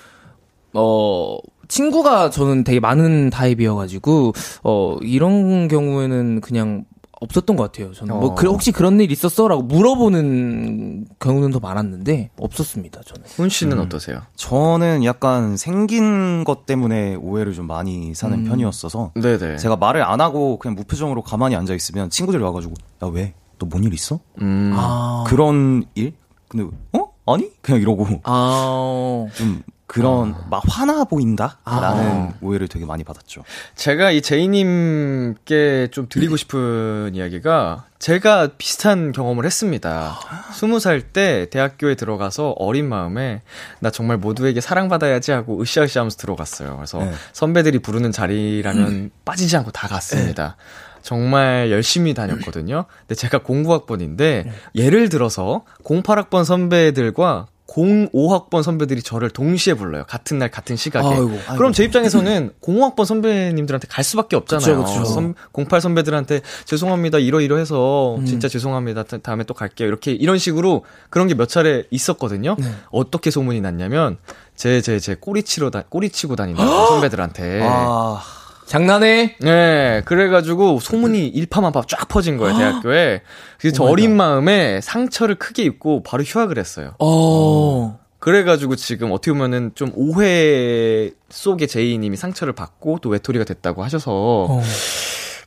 [0.75, 1.39] 어
[1.69, 4.33] 친구가 저는 되게 많은 타입이어가지고
[4.65, 6.85] 어 이런 경우에는 그냥
[7.19, 7.95] 없었던 것 같아요.
[7.95, 8.35] 저는 뭐 어.
[8.35, 13.01] 그, 혹시 그런 일 있었어라고 물어보는 경우는 더 많았는데 없었습니다.
[13.07, 13.23] 저는.
[13.27, 13.83] 훈 씨는 음.
[13.85, 14.21] 어떠세요?
[14.37, 18.45] 저는 약간 생긴 것 때문에 오해를 좀 많이 사는 음.
[18.45, 19.57] 편이었어서 네네.
[19.57, 23.33] 제가 말을 안 하고 그냥 무표정으로 가만히 앉아 있으면 친구들이 와가지고 야 왜?
[23.59, 24.21] 너 뭔 일 있어?
[24.43, 24.73] 음.
[24.77, 25.25] 아.
[25.27, 26.13] 그런 일?
[26.49, 27.07] 근데 어?
[27.33, 27.51] 아니?
[27.63, 29.27] 그냥 이러고 아.
[29.35, 30.47] 좀 그런 아.
[30.51, 32.33] 막 화나 보인다라는 아.
[32.41, 33.45] 오해를 되게 많이 받았죠.
[33.77, 40.19] 제가 이 제이님께 좀 드리고 싶은 이야기가 제가 비슷한 경험을 했습니다.
[40.53, 43.43] 스무 살 때 대학교에 들어가서 어린 마음에
[43.81, 46.77] 나 정말 모두에게 사랑받아야지 하고 으쌰으쌰 하면서 들어갔어요.
[46.77, 47.13] 그래서 네.
[47.33, 49.11] 선배들이 부르는 자리라면 음.
[49.25, 50.57] 빠지지 않고 다 갔습니다.
[50.59, 50.65] 네.
[51.03, 52.87] 정말 열심히 다녔거든요.
[53.01, 57.47] 근데 제가 09학번인데 예를 들어서 08학번 선배들과
[57.77, 60.05] 05학번 선배들이 저를 동시에 불러요.
[60.09, 61.07] 같은 날 같은 시각에.
[61.07, 61.57] 아이고, 아이고.
[61.57, 64.83] 그럼 제 입장에서는 05학번 선배님들한테 갈 수밖에 없잖아요.
[64.85, 65.35] 그쵸, 그쵸.
[65.71, 67.19] 08 선배들한테 죄송합니다.
[67.19, 68.25] 이러이러해서 음.
[68.27, 69.05] 진짜 죄송합니다.
[69.23, 69.87] 다음에 또 갈게요.
[69.89, 72.57] 이렇게 이런 식으로 그런 게 몇 차례 있었거든요.
[72.59, 72.67] 네.
[72.91, 74.17] 어떻게 소문이 났냐면
[74.55, 76.57] 제 제제 꼬리 치러 다 꼬리 치고 다니는
[76.89, 78.23] 선배들한테 아.
[78.67, 79.37] 장난해?
[79.41, 83.23] 네, 그래가지고 소문이 일파만파 쫙 퍼진 거예요, 대학교에.
[83.59, 86.95] 그래서 저 어린 마음에 상처를 크게 입고 바로 휴학을 했어요.
[86.99, 87.99] 어.
[88.19, 94.63] 그래가지고 지금 어떻게 보면은 좀 오해 속에 제이님이 상처를 받고 또 외톨이가 됐다고 하셔서, 어.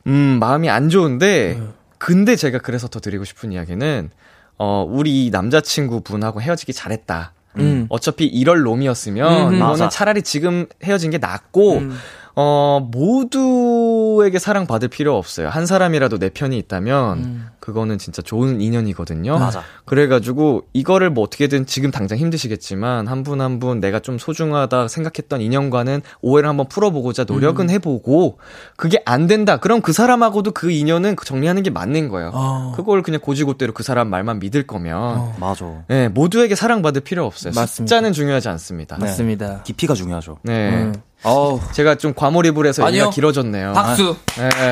[0.08, 1.68] 음, 마음이 안 좋은데, 네.
[1.98, 4.12] 근데 제가 그래서 더 드리고 싶은 이야기는,
[4.58, 7.34] 어, 우리 남자친구 분하고 헤어지기 잘했다.
[7.58, 7.88] 음.
[7.90, 11.98] 어차피 이럴 놈이었으면, 음, 이거는 차라리 지금 헤어진 게 낫고, 음.
[12.42, 15.50] 어, 모두에게 사랑받을 필요 없어요.
[15.50, 17.48] 한 사람이라도 내 편이 있다면, 음.
[17.60, 19.38] 그거는 진짜 좋은 인연이거든요.
[19.38, 19.62] 맞아.
[19.84, 26.02] 그래가지고, 이거를 뭐 어떻게든 지금 당장 힘드시겠지만, 한분 한 분 내가 좀 소중하다 생각했던 인연과는
[26.22, 27.70] 오해를 한번 풀어보고자 노력은 음.
[27.72, 28.38] 해보고,
[28.78, 29.58] 그게 안 된다.
[29.58, 32.32] 그럼 그 사람하고도 그 인연은 정리하는 게 맞는 거예요.
[32.34, 32.72] 어.
[32.78, 34.96] 그걸 그냥 고지고대로 그 사람 말만 믿을 거면.
[34.98, 35.36] 어.
[35.42, 35.84] 맞아.
[35.90, 37.52] 네, 모두에게 사랑받을 필요 없어요.
[37.54, 37.68] 맞습니다.
[37.96, 38.96] 숫자는 중요하지 않습니다.
[38.98, 39.06] 네.
[39.08, 39.64] 맞습니다.
[39.64, 40.38] 깊이가 중요하죠.
[40.44, 40.70] 네.
[40.84, 40.94] 음.
[41.24, 43.02] 어 제가 좀 과몰입을 해서 아니요.
[43.02, 43.74] 얘기가 길어졌네요.
[43.74, 44.16] 박수.
[44.38, 44.70] 아, 네.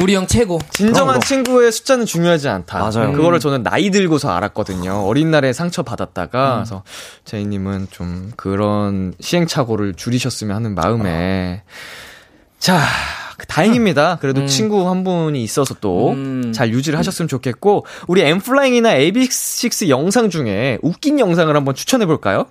[0.00, 0.58] 우리 형 최고.
[0.70, 2.78] 진정한 친구의 숫자는 중요하지 않다.
[2.78, 3.12] 맞아요.
[3.12, 5.06] 그거를 저는 나이 들고서 알았거든요.
[5.06, 6.56] 어린 날에 상처 받았다가 음.
[6.56, 6.82] 그래서
[7.24, 11.62] 제이님은 좀 그런 시행착오를 줄이셨으면 하는 마음에
[12.58, 12.80] 자.
[13.48, 14.18] 다행입니다.
[14.20, 14.46] 그래도 음.
[14.46, 16.72] 친구 한 분이 있어서 또잘 음.
[16.72, 22.46] 유지를 하셨으면 좋겠고 우리 엠플라잉이나 AB6 영상 중에 웃긴 영상을 한번 추천해 볼까요?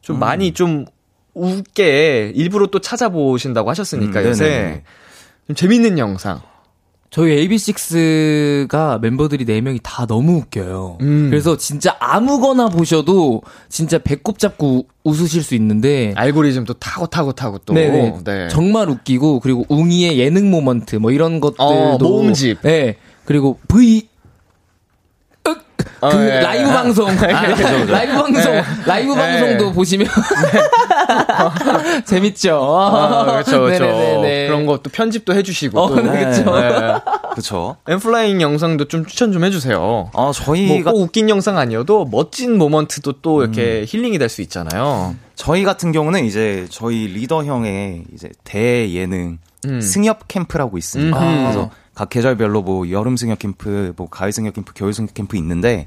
[0.00, 0.20] 좀 음.
[0.20, 0.86] 많이 좀
[1.34, 4.82] 웃게 일부러 또 찾아보신다고 하셨으니까 음, 요새
[5.46, 6.40] 좀 재밌는 영상.
[7.12, 10.96] 저희 AB6IX가 멤버들이 4명이 다 너무 웃겨요.
[11.02, 11.28] 음.
[11.28, 16.14] 그래서 진짜 아무거나 보셔도 진짜 배꼽 잡고 웃으실 수 있는데.
[16.16, 17.74] 알고리즘도 타고 타고 타고 또.
[17.74, 18.18] 네네.
[18.24, 18.48] 네.
[18.48, 21.62] 정말 웃기고, 그리고 웅이의 예능 moment, 뭐 이런 것들도.
[21.62, 22.62] 어, 모음집.
[22.62, 22.96] 네.
[23.26, 24.08] 그리고 V,
[26.00, 26.40] 그 어, 예.
[26.40, 27.12] 라이브 방송 아,
[27.86, 28.64] 라이브 방송 네.
[28.86, 29.72] 라이브 방송도 네.
[29.72, 30.08] 보시면
[32.04, 32.60] 재밌죠.
[32.60, 33.84] 아, 그렇죠, 그렇죠.
[34.22, 36.44] 그런 것도 편집도 해주시고 어, 또 그렇죠.
[37.32, 37.76] 그렇죠.
[37.88, 40.10] N.Flying 영상도 좀 추천 좀 해주세요.
[40.14, 43.84] 아 저희가 뭐 웃긴 영상 아니어도 멋진 moment도 또 이렇게 음.
[43.88, 45.14] 힐링이 될 수 있잖아요.
[45.34, 49.80] 저희 같은 경우는 이제 저희 리더 형의 이제 대예능 음.
[49.82, 51.18] 승협 캠프라고 있습니다.
[51.20, 51.42] 음.
[51.42, 51.70] 그래서
[52.02, 55.86] 각 계절별로 뭐 여름 승협 캠프, 뭐 가을 승협 캠프, 겨울 승협 캠프 있는데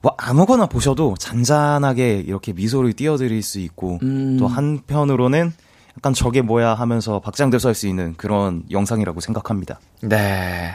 [0.00, 4.36] 뭐 아무거나 보셔도 잔잔하게 이렇게 미소를 띄워드릴 수 있고 음.
[4.38, 5.52] 또 한편으로는
[5.98, 9.80] 약간 저게 뭐야 하면서 박장대소 할 수 있는 그런 영상이라고 생각합니다.
[10.02, 10.72] 네.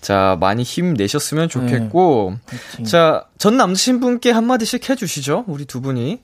[0.00, 2.34] 자, 많이 힘내셨으면 좋겠고.
[2.76, 2.84] 네.
[2.84, 5.46] 자, 전 남자친분께 한마디씩 해주시죠.
[5.48, 6.20] 우리 두 분이.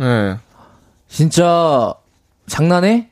[0.00, 0.36] 네.
[1.06, 1.94] 진짜,
[2.48, 3.10] 장난해?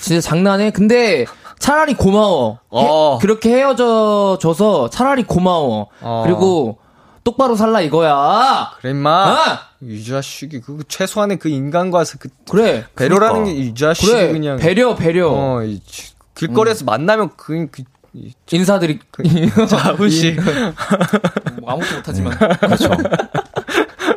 [0.00, 0.72] 진짜 장난해?
[0.72, 1.24] 근데,
[1.62, 2.58] 차라리 고마워.
[2.70, 3.14] 어.
[3.14, 5.86] 해, 그렇게 헤어져 줘서 차라리 고마워.
[6.00, 6.22] 어.
[6.26, 6.78] 그리고
[7.22, 8.72] 똑바로 살라 이거야.
[8.80, 9.32] 그래 임마.
[9.32, 9.36] 어?
[9.80, 13.62] 이 자식이 그 최소한의 그 인간과 그 그래 배려라는 그러니까.
[13.62, 15.30] 게이 자식이 그래, 그냥 배려 배려.
[15.30, 15.80] 어, 이,
[16.34, 16.86] 길거리에서 음.
[16.86, 17.84] 만나면 그, 그
[18.50, 19.22] 인사드리 그,
[19.68, 20.36] 자, 훈씨.
[21.60, 22.36] 뭐 아무것도 못하지만.
[22.58, 22.90] 그렇죠.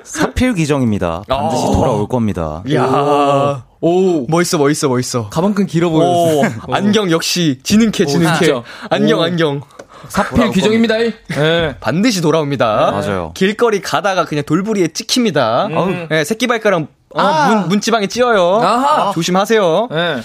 [0.06, 1.24] 사필 기정입니다.
[1.28, 1.72] 반드시 어.
[1.74, 2.64] 돌아올 겁니다.
[2.74, 5.30] 야 오, 멋있어, 멋있어, 멋있어.
[5.30, 6.42] 가방끈 길어 보여.
[6.72, 8.52] 안경 역시 지능캐, 지능캐.
[8.52, 9.24] 오, 안경, 오.
[9.24, 9.62] 안경.
[10.08, 10.96] 사필 규정입니다.
[10.98, 11.76] 네.
[11.80, 12.92] 반드시 돌아옵니다.
[12.92, 13.32] 맞아요.
[13.36, 15.68] 길거리 가다가 그냥 돌부리에 찍힙니다.
[15.68, 16.08] 음.
[16.10, 17.56] 네, 새끼 발가락 어, 아.
[17.56, 18.60] 문, 문지방에 찧어요.
[18.62, 19.12] 아하.
[19.14, 19.88] 조심하세요.
[19.92, 20.18] 네.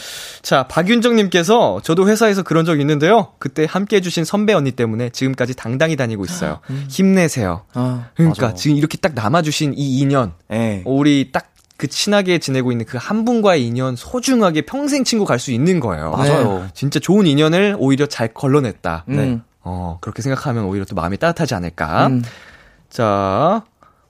[0.42, 3.28] 자, 박윤정님께서 저도 회사에서 그런 적 있는데요.
[3.38, 6.60] 그때 함께 해주신 선배 언니 때문에 지금까지 당당히 다니고 있어요.
[6.70, 6.86] 음.
[6.88, 7.62] 힘내세요.
[7.74, 8.54] 아, 그러니까 맞아.
[8.54, 10.32] 지금 이렇게 딱 남아주신 이 인연.
[10.48, 10.82] 네.
[10.84, 11.46] 우리 딱
[11.80, 16.10] 그 친하게 지내고 있는 그 한 분과의 인연 소중하게 평생 친구 갈 수 있는 거예요.
[16.10, 16.58] 맞아요.
[16.58, 16.66] 네.
[16.74, 19.04] 진짜 좋은 인연을 오히려 잘 걸러냈다.
[19.08, 19.16] 음.
[19.16, 19.40] 네.
[19.62, 22.08] 어, 그렇게 생각하면 오히려 또 마음이 따뜻하지 않을까.
[22.08, 22.22] 음.
[22.90, 23.62] 자,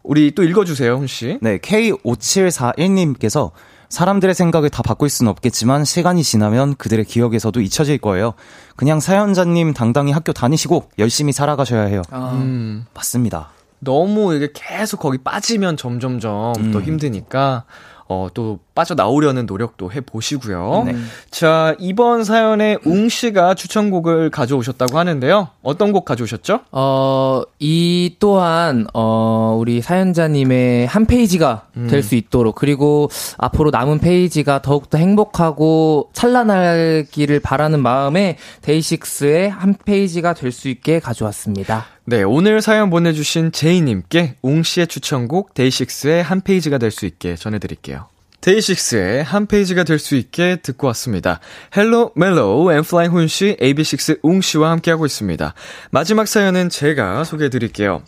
[0.03, 1.39] 우리 또 읽어주세요, 훈 씨.
[1.41, 3.51] 네, K5741님께서
[3.91, 8.35] 사람들의 생각을 다 바꿀 수는 없겠지만 시간이 지나면 그들의 기억에서도 잊혀질 거예요.
[8.77, 12.03] 그냥 사연자님 당당히 학교 다니시고 열심히 살아가셔야 해요.
[12.11, 12.33] 아.
[12.35, 12.87] 음.
[12.95, 13.51] 맞습니다.
[13.81, 16.73] 너무 이게 계속 거기 빠지면 점점점 음.
[16.73, 17.65] 또 힘드니까
[18.13, 20.83] 어, 또 빠져나오려는 노력도 해보시고요.
[20.87, 20.97] 네.
[21.31, 25.51] 자, 이번 사연에 웅 씨가 추천곡을 가져오셨다고 하는데요.
[25.63, 26.59] 어떤 곡 가져오셨죠?
[26.73, 31.87] 어, 이 또한, 어, 우리 사연자님의 한 페이지가 음.
[31.89, 33.09] 될수 있도록, 그리고
[33.39, 41.87] 앞으로 남은 페이지가 더욱더 행복하고 찬란하기를 바라는 마음에 DAY6의 한 페이지가 될 수 있게 가져왔습니다.
[42.11, 48.09] 네, 오늘 사연 보내주신 제이님께 웅씨의 추천곡 DAY6의 한 페이지가 될 수 있게 전해드릴게요.
[48.41, 51.39] DAY6의 한 페이지가 될 수 있게 듣고 왔습니다.
[51.77, 55.55] Hello Mellow N.Flying 훈씨, AB6IX 웅씨와 함께하고 있습니다.
[55.93, 58.03] 마지막 사연은 제가 소개해드릴게요.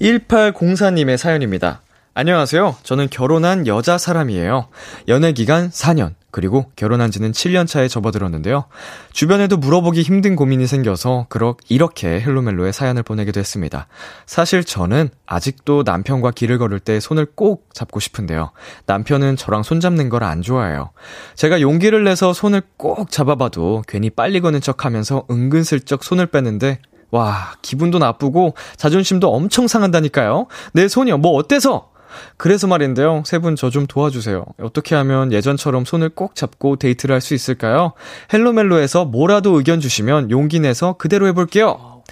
[0.00, 1.82] 1804님의 사연입니다.
[2.16, 2.76] 안녕하세요.
[2.84, 4.68] 저는 결혼한 여자 사람이에요.
[5.08, 8.66] 연애 기간 4년, 그리고 결혼한 지는 7년 차에 접어들었는데요.
[9.12, 13.88] 주변에도 물어보기 힘든 고민이 생겨서 그렇 이렇게 헬로멜로에 사연을 보내게 됐습니다.
[14.26, 18.52] 사실 저는 아직도 남편과 길을 걸을 때 손을 꼭 잡고 싶은데요.
[18.86, 20.90] 남편은 저랑 손 잡는 걸 안 좋아해요.
[21.34, 26.78] 제가 용기를 내서 손을 꼭 잡아봐도 괜히 빨리 거는 척 하면서 은근슬쩍 손을 빼는데
[27.10, 30.46] 와, 기분도 나쁘고 자존심도 엄청 상한다니까요.
[30.72, 31.18] 내 손이요.
[31.18, 31.93] 뭐 어때서?
[32.36, 33.22] 그래서 말인데요.
[33.26, 34.44] 세 분 저 좀 도와주세요.
[34.62, 37.92] 어떻게 하면 예전처럼 손을 꼭 잡고 데이트를 할 수 있을까요?
[38.32, 42.02] Hello Mellow에서 뭐라도 의견 주시면 용기 내서 그대로 해볼게요.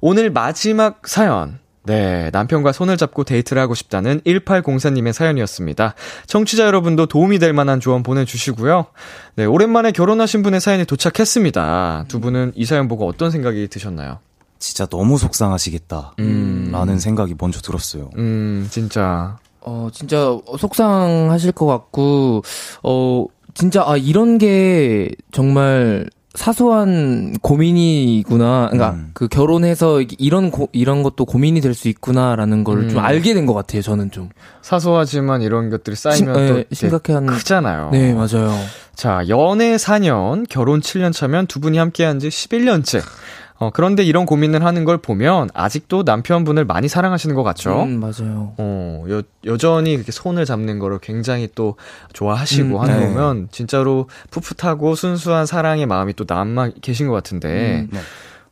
[0.00, 1.58] 오늘 마지막 사연.
[1.86, 5.94] 네, 남편과 손을 잡고 데이트를 하고 싶다는 1804님의 사연이었습니다.
[6.26, 8.86] 청취자 여러분도 도움이 될 만한 조언 보내주시고요.
[9.36, 12.06] 네, 오랜만에 결혼하신 분의 사연이 도착했습니다.
[12.08, 14.20] 두 분은 이 사연 보고 어떤 생각이 드셨나요?
[14.58, 16.14] 진짜 너무 속상하시겠다.
[16.20, 16.70] 음.
[16.72, 18.08] 라는 생각이 먼저 들었어요.
[18.16, 19.36] 음, 진짜.
[19.64, 22.42] 어, 진짜 속상하실 것 같고,
[22.82, 28.68] 어, 진짜, 아, 이런 게 정말 사소한 고민이구나.
[28.72, 29.10] 그러니까 음.
[29.14, 32.98] 그 결혼해서 이런 고, 이런 것도 고민이 될 수 있구나라는 걸좀 음.
[32.98, 33.82] 알게 된 것 같아요.
[33.82, 34.30] 저는 좀.
[34.60, 37.90] 사소하지만 이런 것들이 쌓이면 심- 또 네, 이게 심각해하는- 크잖아요.
[37.92, 38.52] 네, 맞아요.
[38.96, 43.00] 자, 연애 4년, 결혼 7년 차면 두 분이 함께한 지 11년째.
[43.58, 47.84] 어, 그런데 이런 고민을 하는 걸 보면 아직도 남편분을 많이 사랑하시는 것 같죠?
[47.84, 48.52] 음, 맞아요.
[48.58, 51.76] 어, 여, 여전히 그렇게 손을 잡는 거를 굉장히 또
[52.12, 53.06] 좋아하시고 음, 하는 네.
[53.14, 58.00] 거면 진짜로 풋풋하고 순수한 사랑의 마음이 또 남아 계신 것 같은데, 음, 네.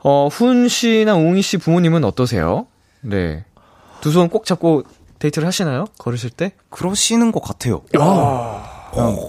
[0.05, 2.67] 어, 훈 씨나 웅이 씨 부모님은 어떠세요?
[3.01, 3.45] 네.
[4.03, 4.85] 두 손 꼭 잡고
[5.19, 5.87] 데이트를 하시나요?
[5.99, 6.53] 걸으실 때?
[6.71, 7.83] 그러시는 것 같아요.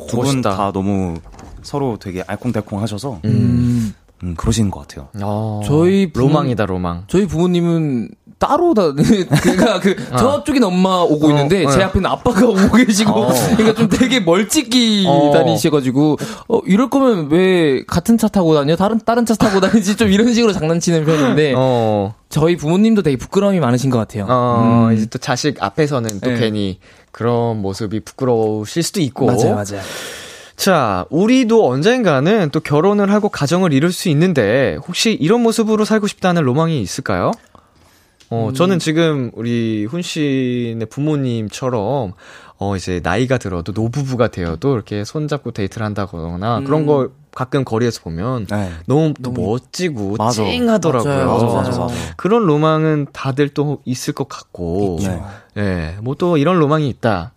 [0.07, 0.55] 두분 멋있다.
[0.55, 1.17] 다 너무
[1.61, 3.62] 서로 되게 알콩달콩 하셔서, 음.
[4.24, 5.09] 음, 그러시는 것 같아요.
[5.21, 7.03] 어, 저희 부모- 로망이다, 로망.
[7.07, 8.09] 저희 부모님은
[8.39, 11.86] 따로 다, 그니까 그, 저쪽엔 엄마 오고 어, 있는데, 제 어.
[11.86, 13.34] 앞에는 아빠가 오고 계시고, 어.
[13.55, 15.32] 그러니까 좀 되게 멀찍이 어.
[15.34, 16.17] 다니셔가지고,
[16.49, 18.76] 어, 이럴 거면 왜 같은 차 타고 다녀?
[18.76, 19.95] 다른, 다른 차 타고 다니지?
[19.95, 24.26] 좀 이런 식으로 장난치는 편인데, 어, 저희 부모님도 되게 부끄러움이 많으신 것 같아요.
[24.30, 24.93] 어, 음.
[24.95, 26.39] 이제 또 자식 앞에서는 또 네.
[26.39, 26.80] 괜히
[27.11, 29.26] 그런 모습이 부끄러우실 수도 있고.
[29.28, 29.82] 맞아요, 맞아요.
[30.68, 36.43] 자, 우리도 언젠가는 또 결혼을 하고 가정을 이룰 수 있는데, 혹시 이런 모습으로 살고 싶다는
[36.43, 37.32] 로망이 있을까요?
[38.30, 38.53] 어, 음.
[38.53, 42.14] 저는 지금 우리 훈 씨네 부모님처럼,
[42.59, 46.64] 어, 이제 나이가 들어도 노부부가 되어도 이렇게 손잡고 데이트를 한다거나 음.
[46.64, 48.72] 그런 거 가끔 거리에서 보면 네.
[48.86, 50.45] 너무, 또 너무- 멋지고 맞아.
[50.45, 51.26] 찡하더라고요.
[51.26, 51.95] 맞아요, 맞아, 맞아.
[52.16, 55.22] 그런 로망은 다들 또 있을 것 같고, 네.
[55.57, 57.33] 예, 뭐또 이런 로망이 있다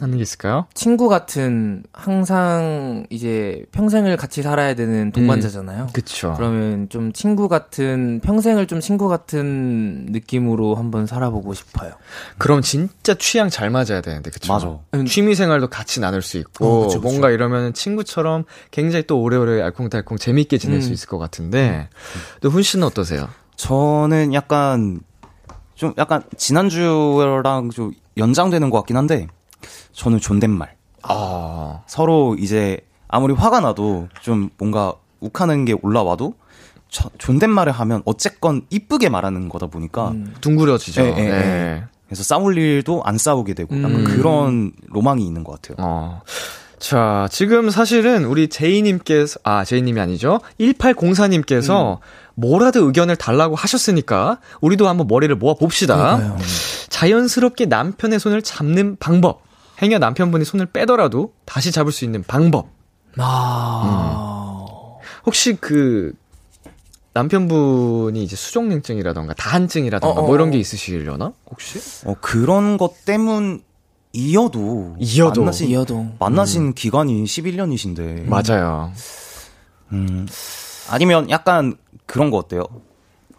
[0.00, 0.66] 하는 게 있을까요?
[0.74, 5.88] 친구 같은, 항상 이제 평생을 같이 살아야 되는 동반자잖아요.
[5.92, 6.34] 그쵸.
[6.36, 11.92] 그러면 좀 친구 같은, 평생을 좀 친구 같은 느낌으로 한번 살아보고 싶어요.
[12.38, 14.52] 그럼 진짜 취향 잘 맞아야 되는데, 그쵸?
[14.52, 14.78] 맞아.
[15.06, 17.00] 취미 생활도 같이 나눌 수 있고, 어, 그쵸, 그쵸.
[17.00, 20.80] 뭔가 이러면 친구처럼 굉장히 또 오래오래 알콩달콩 재밌게 지낼 음.
[20.80, 21.88] 수 있을 것 같은데,
[22.40, 23.28] 또 훈 씨는 어떠세요?
[23.56, 25.00] 저는 약간,
[25.74, 29.28] 좀 약간 지난주랑 좀 연장되는 것 같긴 한데,
[29.92, 30.74] 저는 존댓말.
[31.02, 36.34] 아, 서로 이제 아무리 화가 나도 좀 뭔가 욱하는 게 올라와도
[36.88, 40.34] 저- 존댓말을 하면 어쨌건 이쁘게 말하는 거다 보니까 음.
[40.40, 41.02] 둥그려지죠.
[41.02, 41.30] 예, 예, 네.
[41.30, 41.84] 예.
[42.06, 44.04] 그래서 싸울 일도 안 싸우게 되고 약간 음.
[44.04, 45.76] 그런 로망이 있는 것 같아요.
[45.86, 46.22] 어.
[46.80, 50.40] 자, 지금 사실은 우리 제이님께서, 아, 제이님이 아니죠.
[50.58, 51.98] 1804님께서
[52.34, 55.96] 뭐라도 의견을 달라고 하셨으니까, 우리도 한번 머리를 모아 봅시다.
[56.16, 56.38] 그러니까요.
[56.88, 59.42] 자연스럽게 남편의 손을 잡는 방법.
[59.82, 62.68] 행여 남편분이 손을 빼더라도 다시 잡을 수 있는 방법.
[63.16, 64.98] 아.
[65.00, 65.00] 음.
[65.26, 66.12] 혹시 그
[67.12, 70.60] 남편분이 이제 수족냉증이라던가 다한증이라던가 어, 어, 뭐 이런 게 어.
[70.60, 71.32] 있으시려나?
[71.50, 71.78] 혹시?
[72.06, 73.62] 어, 그런 것 때문
[74.12, 75.42] 이어도 이어도.
[75.42, 76.06] 만나신, 이어도.
[76.18, 78.92] 만나신 기간이 11년이신데 맞아요.
[79.92, 80.26] 음,
[80.88, 81.76] 아니면 약간
[82.06, 82.64] 그런 거 어때요?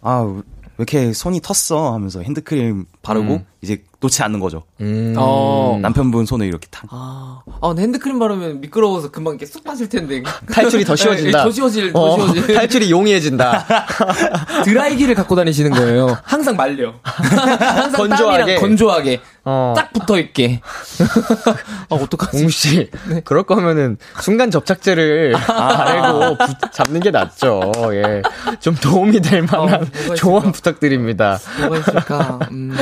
[0.00, 0.42] 아, 왜
[0.78, 1.92] 이렇게 손이 텄어?
[1.92, 3.46] 하면서 핸드크림 바르고 음.
[3.60, 4.64] 이제 놓지 않는 거죠.
[4.80, 5.14] 음.
[5.16, 5.78] 어.
[5.80, 6.82] 남편분 손을 이렇게 탁.
[6.90, 10.22] 아, 아, 근데 핸드크림 바르면 미끄러워서 금방 이렇게 쑥 빠질 텐데.
[10.52, 11.38] 탈출이 더 쉬워진다.
[11.38, 12.54] 네, 더 쉬워질, 더 어, 쉬워질.
[12.54, 13.64] 탈출이 용이해지다.
[14.64, 16.18] 드라이기를 갖고 다니시는 거예요.
[16.24, 16.94] 항상 말려.
[17.02, 18.56] 항상 건조하게.
[18.56, 19.20] 건조하게.
[19.44, 19.74] 어.
[19.76, 20.60] 딱 붙어 있게.
[21.90, 22.38] 아, 어떡하지?
[22.38, 22.90] 공씨,
[23.24, 27.72] 그럴 거면은 순간 접착제를 바르고 부- 잡는 게 낫죠.
[27.92, 28.22] 예.
[28.60, 30.52] 좀 도움이 될 만한 어, 조언?
[30.52, 31.38] 부탁드립니다.
[31.60, 32.38] 뭐가 있을까?
[32.52, 32.72] 음.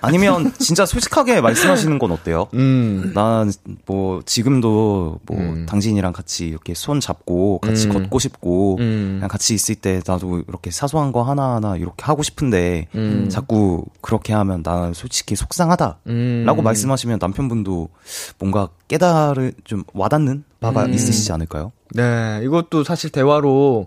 [0.00, 2.48] 아니면 진짜 솔직하게 말씀하시는 건 어때요?
[2.54, 3.12] 음.
[3.14, 5.66] 난뭐 지금도 뭐 음.
[5.66, 7.92] 당신이랑 같이 이렇게 손 잡고 같이 음.
[7.92, 9.16] 걷고 싶고 음.
[9.16, 13.28] 그냥 같이 있을 때 나도 이렇게 사소한 거 하나하나 이렇게 하고 싶은데 음.
[13.30, 16.46] 자꾸 그렇게 하면 나는 솔직히 속상하다라고 음.
[16.62, 17.88] 말씀하시면 남편분도
[18.38, 20.94] 뭔가 깨달을 좀 와닿는 바가 음.
[20.94, 21.72] 있으시지 않을까요?
[21.94, 23.86] 네, 이것도 사실 대화로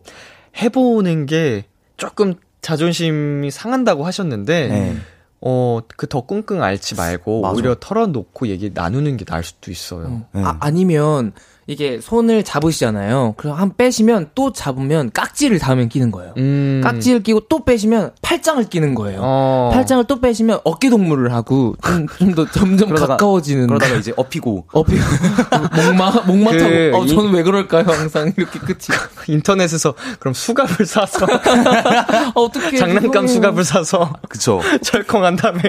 [0.62, 1.66] 해보는 게
[1.98, 4.98] 조금 자존심이 상한다고 하셨는데, 네.
[5.42, 7.54] 어, 그 더 끙끙 앓지 말고 맞아.
[7.56, 10.24] 오히려 털어놓고 얘기 나누는 게 나을 수도 있어요.
[10.32, 10.44] 네.
[10.44, 11.32] 아, 아니면
[11.70, 13.34] 이게 손을 잡으시잖아요.
[13.36, 16.34] 그럼 한 빼시면 또 잡으면 깍지를 다음엔 끼는 거예요.
[16.38, 16.80] 음.
[16.82, 19.20] 깍지를 끼고 또 빼시면 팔짱을 끼는 거예요.
[19.22, 19.72] 어.
[19.74, 21.76] 팔짱을 또 빼시면 어깨 동무를 하고
[22.18, 23.68] 좀 더 점점 그러다가- 가까워지는.
[23.68, 24.94] 그러다가 이제 업히고 어피
[25.76, 26.98] 목마 목마 그 타고.
[27.02, 27.84] 어 이- 저는 왜 그럴까요?
[27.86, 28.78] 항상 이렇게 끝이.
[29.28, 34.62] 인터넷에서 그럼 수갑을 사서 아, 어떻게 장난감 수갑을 사서 그쵸.
[34.84, 35.62] 철컹한 다음에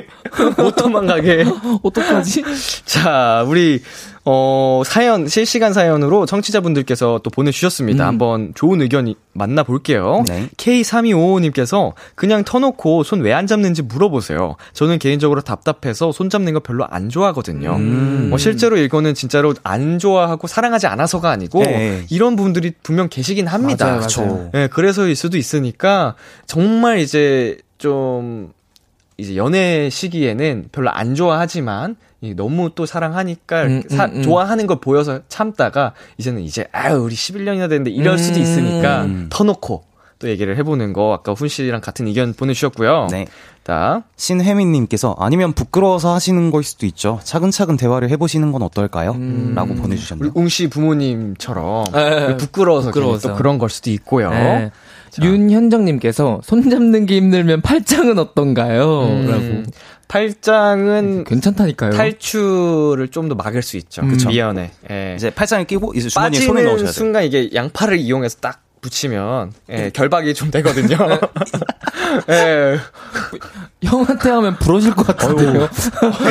[0.57, 1.45] 못 도망가게.
[1.83, 2.45] 어떡하지?
[2.85, 3.83] 자, 우리
[4.25, 8.05] 어 사연 실시간 사연으로 청취자분들께서 또 보내주셨습니다.
[8.05, 8.09] 음.
[8.09, 10.25] 한번 좋은 의견 만나볼게요.
[10.29, 10.49] 네.
[10.57, 14.57] K3255님께서 그냥 터놓고 손 왜 안 잡는지 물어보세요.
[14.73, 17.77] 저는 개인적으로 답답해서 손 잡는 거 별로 안 좋아하거든요.
[17.77, 18.31] 음.
[18.33, 22.05] 어, 실제로 이거는 진짜로 안 좋아하고 사랑하지 않아서가 아니고 네.
[22.11, 23.87] 이런 분들이 분명 계시긴 합니다.
[23.87, 24.01] 맞아요.
[24.27, 24.51] 맞아요.
[24.55, 26.15] 예, 그래서일 수도 있으니까
[26.47, 28.53] 정말 이제 좀
[29.19, 34.23] 이제 연애 시기에는 별로 안 좋아하지만 이 너무 또 사랑하니까 음, 사- 음, 음.
[34.23, 39.27] 좋아하는 걸 보여서 참다가 이제는 이제 아유 우리 11년이나 됐는데 이럴 수도 있으니까 음.
[39.31, 39.85] 터놓고
[40.21, 43.07] 또 얘기를 해보는 거 아까 훈 씨랑 같은 의견 보내주셨고요.
[43.11, 43.27] 네.
[43.65, 47.21] 자, 신혜민님께서 아니면 부끄러워서 하시는 걸 수도 있죠.
[47.23, 49.17] 차근차근 대화를 해보시는 건 어떨까요?
[49.55, 50.33] 라고 우리 보내주셨네요.
[50.35, 53.29] 웅씨 부모님처럼 에, 부끄러워서, 부끄러워서.
[53.29, 54.31] 괜히 또 그런 걸 수도 있고요.
[54.31, 54.71] 네.
[55.23, 59.03] 윤현정님께서 손 잡는 게 힘들면 팔짱은 어떤가요?
[59.05, 59.63] 음, 라고.
[60.09, 61.91] 팔짱은 괜찮다니까요.
[61.93, 64.03] 탈출을 좀 더 막을 수 있죠.
[64.07, 64.29] 그쵸.
[64.31, 64.71] 미연에.
[64.91, 65.15] 예.
[65.17, 66.93] 이제 팔짱을 끼고 이제 주머니에 손을 빠지는 넣으셔야 돼요.
[66.93, 70.97] 순간 이게 양팔을 이용해서 딱 붙이면 예, 결박이 좀 되거든요.
[72.31, 72.79] 예.
[73.83, 75.69] 형한테 하면 부러질 것 같은데요.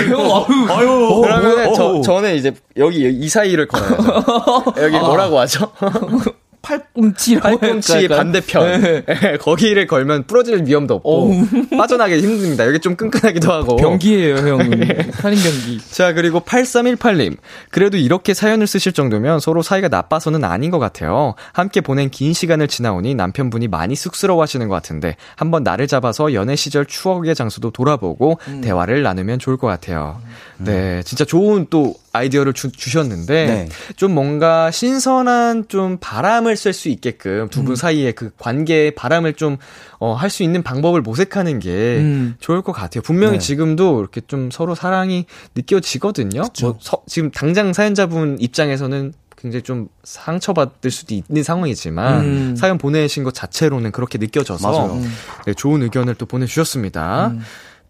[0.09, 2.01] 형, 아유, 그러면 저.
[2.01, 4.73] 저는 이제 여기 이 사이를 걸어야죠.
[4.81, 5.71] 여기 뭐라고 하죠?
[6.67, 8.07] 팔꿈치라고 팔꿈치?
[8.09, 8.81] 반대편.
[8.81, 9.03] 네.
[9.07, 11.31] 예, 거기를 걸면 부러질 위험도 없고
[11.77, 12.67] 빠져나기 힘듭니다.
[12.67, 13.77] 여기 좀 끈끈하기도 하고.
[13.77, 14.57] 변기예요, 형.
[15.13, 15.79] 살인 변기.
[15.89, 17.37] 자, 그리고 8318님.
[17.71, 21.35] 그래도 이렇게 사연을 쓰실 정도면 서로 사이가 나빠서는 아닌 것 같아요.
[21.53, 26.55] 함께 보낸 긴 시간을 지나오니 남편분이 많이 쑥스러워 하시는 것 같은데, 한번 나를 잡아서 연애
[26.55, 30.19] 시절 추억의 장소도 돌아보고, 대화를 나누면 좋을 것 같아요.
[30.57, 33.69] 네, 진짜 좋은 또 아이디어를 주, 주셨는데, 네.
[33.95, 39.57] 좀 뭔가 신선한 좀 바람을 쐴 수 있게끔 두분 사이에 그 관계에 바람을 좀,
[39.99, 42.35] 어, 할 수 있는 방법을 모색하는 게 음.
[42.41, 43.01] 좋을 것 같아요.
[43.01, 43.39] 분명히 네.
[43.39, 46.41] 지금도 이렇게 좀 서로 사랑이 느껴지거든요.
[46.61, 52.55] 뭐 서- 지금 당장 사연자분 입장에서는 굉장히 좀 상처받을 수도 있는 상황이지만 음.
[52.55, 54.99] 사연 보내신 것 자체로는 그렇게 느껴져서.
[55.45, 57.33] 네, 좋은 의견을 또 보내주셨습니다.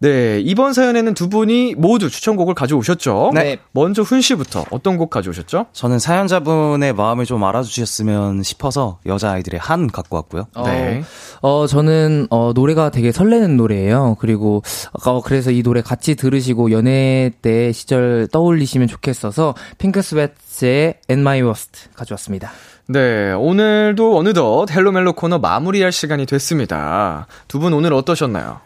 [0.00, 0.08] 음.
[0.08, 3.32] 네, 이번 사연에는 두 분이 모두 추천곡을 가져오셨죠?
[3.34, 3.58] 네.
[3.72, 5.66] 먼저 훈 씨부터 어떤 곡 가져오셨죠?
[5.72, 10.46] 저는 사연자분의 마음을 좀 알아주셨으면 싶어서 여자아이들의 한 갖고 왔고요.
[10.64, 11.02] 네.
[11.42, 14.16] 어, 저는, 어, 노래가 되게 설레는 노래예요.
[14.20, 14.62] 그리고,
[15.04, 21.90] 어, 그래서 이 노래 같이 들으시고 연애 때 시절 떠올리시면 좋겠어서, 핑크스웨트의 And My Worst
[21.94, 22.50] 가져왔습니다.
[22.86, 27.26] 네, 오늘도 어느덧 헬로멜로 코너 마무리할 시간이 됐습니다.
[27.46, 28.60] 두 분 오늘 어떠셨나요?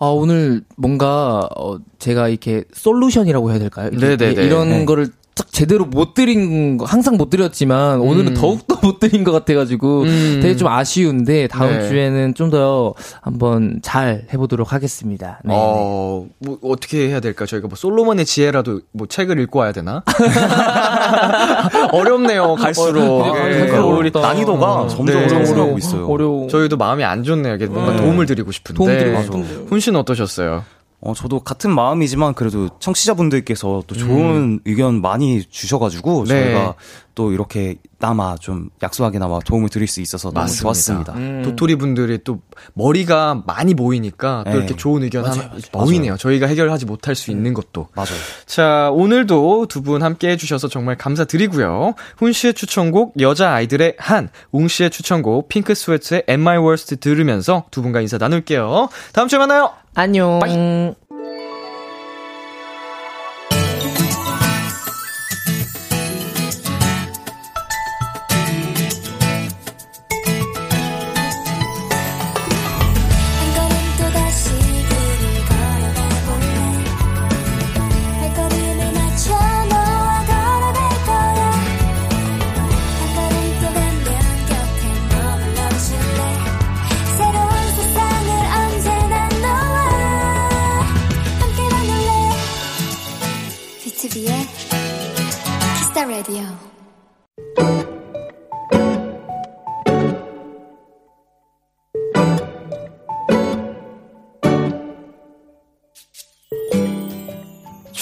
[0.00, 3.90] 아, 오늘 뭔가, 어, 제가 이렇게 솔루션이라고 해야 될까요?
[3.90, 4.44] 네네네.
[4.44, 4.84] 이런 네.
[4.84, 5.08] 거를
[5.38, 8.34] 딱 제대로 못 드린 거 항상 못 드렸지만 오늘은 음.
[8.34, 10.40] 더욱더 못 드린 것 같아가지고 음.
[10.42, 11.88] 되게 좀 아쉬운데 다음 네.
[11.88, 15.38] 주에는 좀 더 한번 잘 해보도록 하겠습니다.
[15.44, 16.48] 네, 어, 네.
[16.48, 17.44] 뭐 어떻게 해야 될까?
[17.44, 20.02] 저희가 뭐 솔로몬의 지혜라도 뭐 책을 읽고 와야 되나?
[21.92, 23.02] 어렵네요, 갈수록.
[23.02, 23.66] 어, 네.
[23.66, 23.76] 네.
[23.76, 25.24] 우리 난이도가 점점 네.
[25.26, 26.06] 어려워지고 있어요.
[26.08, 26.48] 어려워.
[26.48, 27.54] 저희도 마음이 안 좋네요.
[27.56, 27.98] 이게 뭔가 네.
[27.98, 28.76] 도움을 드리고 싶은데.
[28.76, 29.48] 도움 드리고 싶은데.
[29.68, 30.64] 훈 씨는 어떠셨어요?
[31.00, 34.60] 어, 저도 같은 마음이지만 그래도 청취자분들께서 또 좋은 음.
[34.64, 36.44] 의견 많이 주셔가지고 네.
[36.44, 36.74] 저희가
[37.18, 40.62] 또 이렇게 나마 좀 약소하게나마 도움을 드릴 수 있어서 너무 맞습니다.
[40.62, 41.12] 좋았습니다.
[41.14, 41.42] 음.
[41.44, 42.38] 도토리 분들이 또
[42.74, 44.56] 머리가 많이 모이니까 또 네.
[44.56, 46.16] 이렇게 좋은 의견 맞아요, 하나 모이네요.
[46.16, 47.88] 저희가 해결하지 못할 수 있는 것도.
[47.96, 48.14] 맞아요.
[48.46, 51.94] 자, 오늘도 두 분 함께 해주셔서 정말 감사드리고요.
[52.18, 57.64] 훈 씨의 추천곡 여자 아이들의 한, 웅 씨의 추천곡 Pink Sweat$의 At My Worst 들으면서
[57.72, 58.90] 두 분과 인사 나눌게요.
[59.12, 59.72] 다음 주에 만나요.
[59.94, 60.38] 안녕.
[60.38, 60.52] Bye.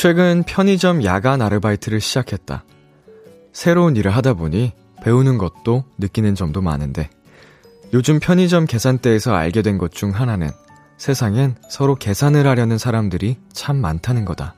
[0.07, 2.63] 최근 편의점 야간 아르바이트를 시작했다.
[3.53, 7.11] 새로운 일을 하다 보니 배우는 것도 느끼는 점도 많은데
[7.93, 10.51] 요즘 편의점 계산대에서 알게 된 것 중 하나는
[10.97, 14.55] 세상엔 서로 계산을 하려는 사람들이 참 많다는 거다.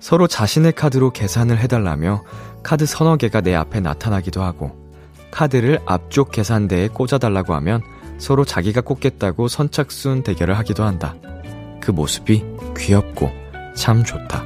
[0.00, 2.24] 서로 자신의 카드로 계산을 해달라며
[2.62, 4.90] 카드 서너 개가 내 앞에 나타나기도 하고
[5.32, 7.82] 카드를 앞쪽 계산대에 꽂아달라고 하면
[8.16, 11.14] 서로 자기가 꽂겠다고 선착순 대결을 하기도 한다.
[11.78, 12.42] 그 모습이
[12.78, 13.43] 귀엽고
[13.74, 14.44] 참 좋다.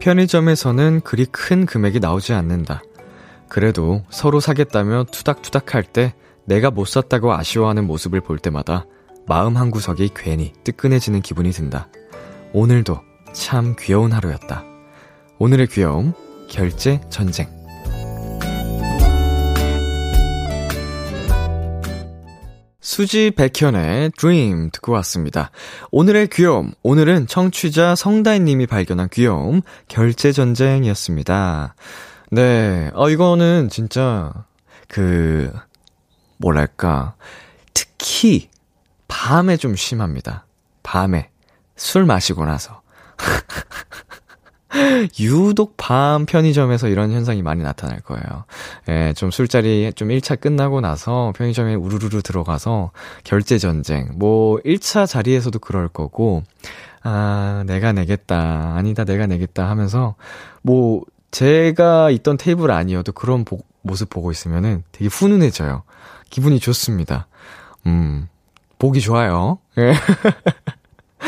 [0.00, 2.82] 편의점에서는 그리 큰 금액이 나오지 않는다.
[3.48, 6.14] 그래도 서로 사겠다며 투닥투닥 할 때
[6.44, 8.84] 내가 못 샀다고 아쉬워하는 모습을 볼 때마다
[9.26, 11.88] 마음 한구석이 괜히 뜨끈해지는 기분이 든다.
[12.52, 12.98] 오늘도
[13.32, 14.64] 참 귀여운 하루였다.
[15.38, 16.12] 오늘의 귀여움,
[16.48, 17.61] 결제 전쟁.
[22.82, 25.52] 수지 백현의 Dream 듣고 왔습니다.
[25.92, 31.76] 오늘의 귀여움, 오늘은 청취자 성다인님이 발견한 귀여움, 결제전쟁이었습니다.
[32.32, 34.32] 네, 어, 이거는 진짜,
[34.88, 35.52] 그,
[36.38, 37.14] 뭐랄까,
[37.72, 38.50] 특히,
[39.06, 40.44] 밤에 좀 심합니다.
[40.82, 41.30] 밤에.
[41.76, 42.82] 술 마시고 나서.
[45.20, 48.44] 유독 밤 편의점에서 이런 현상이 많이 나타날 거예요.
[48.88, 52.92] 예, 좀 술자리 좀 1차 끝나고 나서 편의점에 우르르르 들어가서
[53.24, 54.08] 결제 전쟁.
[54.14, 56.42] 뭐 1차 자리에서도 그럴 거고
[57.02, 58.74] 아, 내가 내겠다.
[58.76, 60.14] 아니다, 내가 내겠다 하면서
[60.62, 65.82] 뭐 제가 있던 테이블 아니어도 그런 보, 모습 보고 있으면은 되게 훈훈해져요.
[66.30, 67.26] 기분이 좋습니다.
[67.86, 68.28] 음.
[68.78, 69.58] 보기 좋아요.
[69.78, 69.94] 예.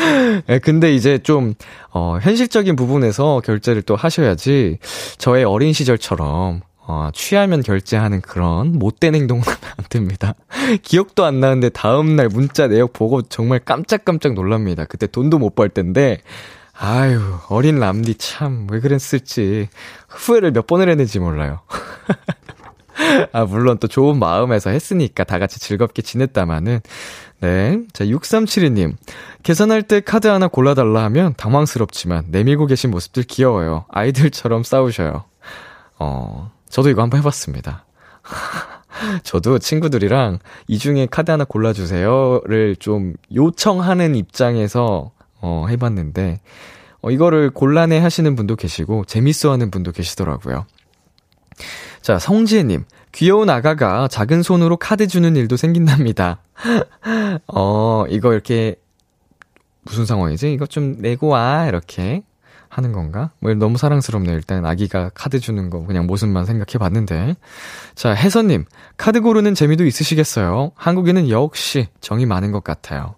[0.49, 1.53] 예, 근데 이제 좀,
[1.91, 4.79] 어, 현실적인 부분에서 결제를 또 하셔야지,
[5.17, 9.43] 저의 어린 시절처럼, 어, 취하면 결제하는 그런 못된 행동은
[9.77, 10.35] 안 됩니다.
[10.83, 14.85] 기억도 안 나는데 다음날 문자 내역 보고 정말 깜짝깜짝 놀랍니다.
[14.85, 16.19] 그때 돈도 못벌 텐데,
[16.77, 19.69] 아유, 어린 람디 참, 왜 그랬을지,
[20.09, 21.61] 후회를 몇 번을 했는지 몰라요.
[23.31, 26.81] 아, 물론 또 좋은 마음에서 했으니까 다 같이 즐겁게 지냈다마는,
[27.41, 27.79] 네.
[27.93, 28.95] 자, 6372님.
[29.43, 33.85] 계산할 때 카드 하나 골라달라 하면 당황스럽지만 내밀고 계신 모습들 귀여워요.
[33.89, 35.25] 아이들처럼 싸우셔요.
[35.99, 37.85] 어, 저도 이거 한번 해봤습니다.
[39.23, 45.11] 저도 친구들이랑 이 중에 카드 하나 골라주세요를 좀 요청하는 입장에서
[45.41, 46.41] 어, 해봤는데,
[47.01, 50.65] 어, 이거를 곤란해 하시는 분도 계시고, 재밌어 하는 분도 계시더라고요.
[52.05, 52.83] 자, 성지혜님.
[53.13, 56.37] 귀여운 아가가 작은 손으로 카드 주는 일도 생긴답니다.
[57.51, 58.75] 어, 이거 이렇게,
[59.81, 60.53] 무슨 상황이지?
[60.53, 62.21] 이거 좀 내고 와, 이렇게
[62.69, 63.31] 하는 건가?
[63.39, 64.35] 뭐 너무 사랑스럽네요.
[64.35, 67.37] 일단 아기가 카드 주는 거 그냥 모습만 생각해 봤는데.
[67.95, 68.65] 자, 혜선님.
[68.97, 70.73] 카드 고르는 재미도 있으시겠어요?
[70.75, 73.15] 한국인은 역시 정이 많은 것 같아요.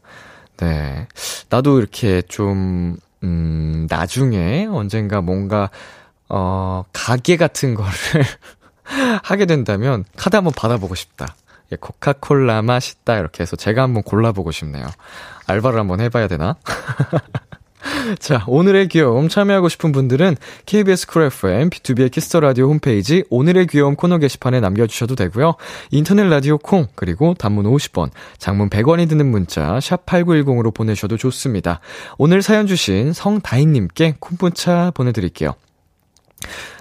[0.56, 1.10] 네.
[1.50, 5.72] 나도 이렇게 좀, 음, 나중에 언젠가 뭔가,
[6.30, 7.92] 어, 가게 같은 거를
[9.24, 11.36] 하게 된다면 카드 한번 받아보고 싶다.
[11.72, 13.18] 예, 코카콜라 맛있다.
[13.18, 14.88] 이렇게 해서 제가 한번 골라보고 싶네요.
[15.48, 16.56] 알바를 한번 해봐야 되나?
[18.20, 20.36] 자, 오늘의 귀여움 참여하고 싶은 분들은
[20.66, 25.56] KBS 쿨 FM, B2B의 키스터 라디오 홈페이지 오늘의 귀여움 코너 게시판에 남겨주셔도 되고요.
[25.92, 31.80] 인터넷 라디오 콩, 그리고 단문 50원, 장문 100원이 드는 문자, 샵 8910으로 보내셔도 좋습니다.
[32.18, 35.56] 오늘 사연 주신 성다인님께 콤부차 보내드릴게요.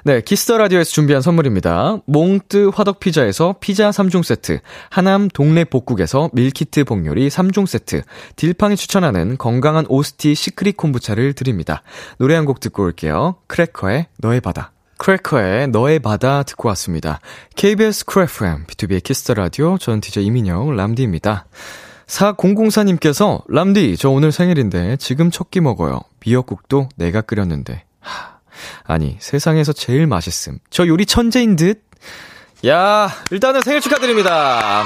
[0.04, 1.98] 네, Kiss the Radio에서 준비한 선물입니다.
[2.06, 4.60] 몽뜨 화덕 피자에서 피자 3종 세트,
[4.90, 8.02] 하남 동네 복국에서 밀키트 복요리 3종 세트,
[8.36, 11.82] 딜팡이 추천하는 건강한 오스티 시크릿 콤부차를 드립니다.
[12.18, 13.36] 노래 한 곡 듣고 올게요.
[13.48, 14.70] 크래커의 너의 바다.
[14.98, 17.18] 크래커의 너의 바다 듣고 왔습니다.
[17.56, 21.46] KBS 쿨 FM, B2B의 키스터 라디오, 저는 DJ 이민혁, 람디입니다.
[22.06, 26.00] 4004님께서, 람디, 저 오늘 생일인데 지금 첫 끼 먹어요.
[26.24, 27.82] 미역국도 내가 끓였는데.
[28.00, 28.35] 하.
[28.84, 30.58] 아니, 세상에서 제일 맛있음.
[30.70, 31.82] 저 요리 천재인 듯?
[32.66, 34.84] 야, 일단은 생일 축하드립니다.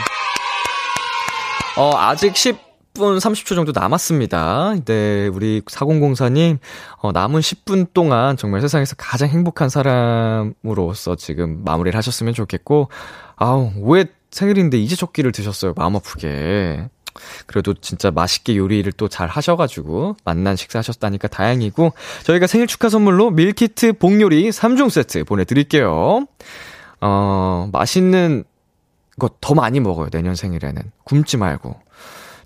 [1.76, 4.74] 어, 아직 10분 30초 정도 남았습니다.
[4.84, 6.58] 네, 우리 4004님,
[6.98, 12.90] 어, 남은 10분 동안 정말 세상에서 가장 행복한 사람으로서 지금 마무리를 하셨으면 좋겠고,
[13.36, 15.72] 아우, 왜 생일인데 이제 조끼를 드셨어요?
[15.76, 16.88] 마음 아프게.
[17.46, 21.92] 그래도 진짜 맛있게 요리를 또 잘 하셔가지고 만난 식사 하셨다니까 다행이고
[22.24, 26.26] 저희가 생일 축하 선물로 밀키트 복요리 3종 세트 보내드릴게요.
[27.00, 28.44] 어, 맛있는
[29.18, 30.80] 거 더 많이 먹어요, 내년 생일에는.
[31.04, 31.76] 굶지 말고.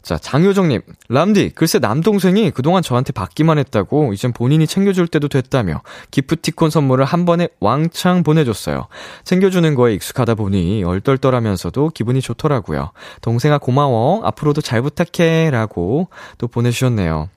[0.04, 5.80] 자, 장효정님, 람디, 글쎄 남동생이 그동안 저한테 받기만 했다고 이젠 본인이 챙겨줄 때도 됐다며
[6.10, 8.86] 기프티콘 선물을 한 번에 왕창 보내줬어요.
[9.24, 12.90] 챙겨주는 거에 익숙하다 보니 얼떨떨하면서도 기분이 좋더라고요.
[13.22, 14.22] 동생아 고마워.
[14.24, 15.50] 앞으로도 잘 부탁해.
[15.50, 17.30] 라고 또 보내주셨네요.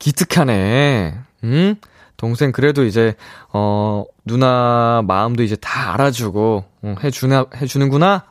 [0.00, 1.14] 기특하네.
[1.44, 1.76] 응?
[2.16, 3.14] 동생 그래도 이제,
[3.52, 8.24] 어, 누나 마음도 이제 다 알아주고, 응, 해주나, 해주는구나?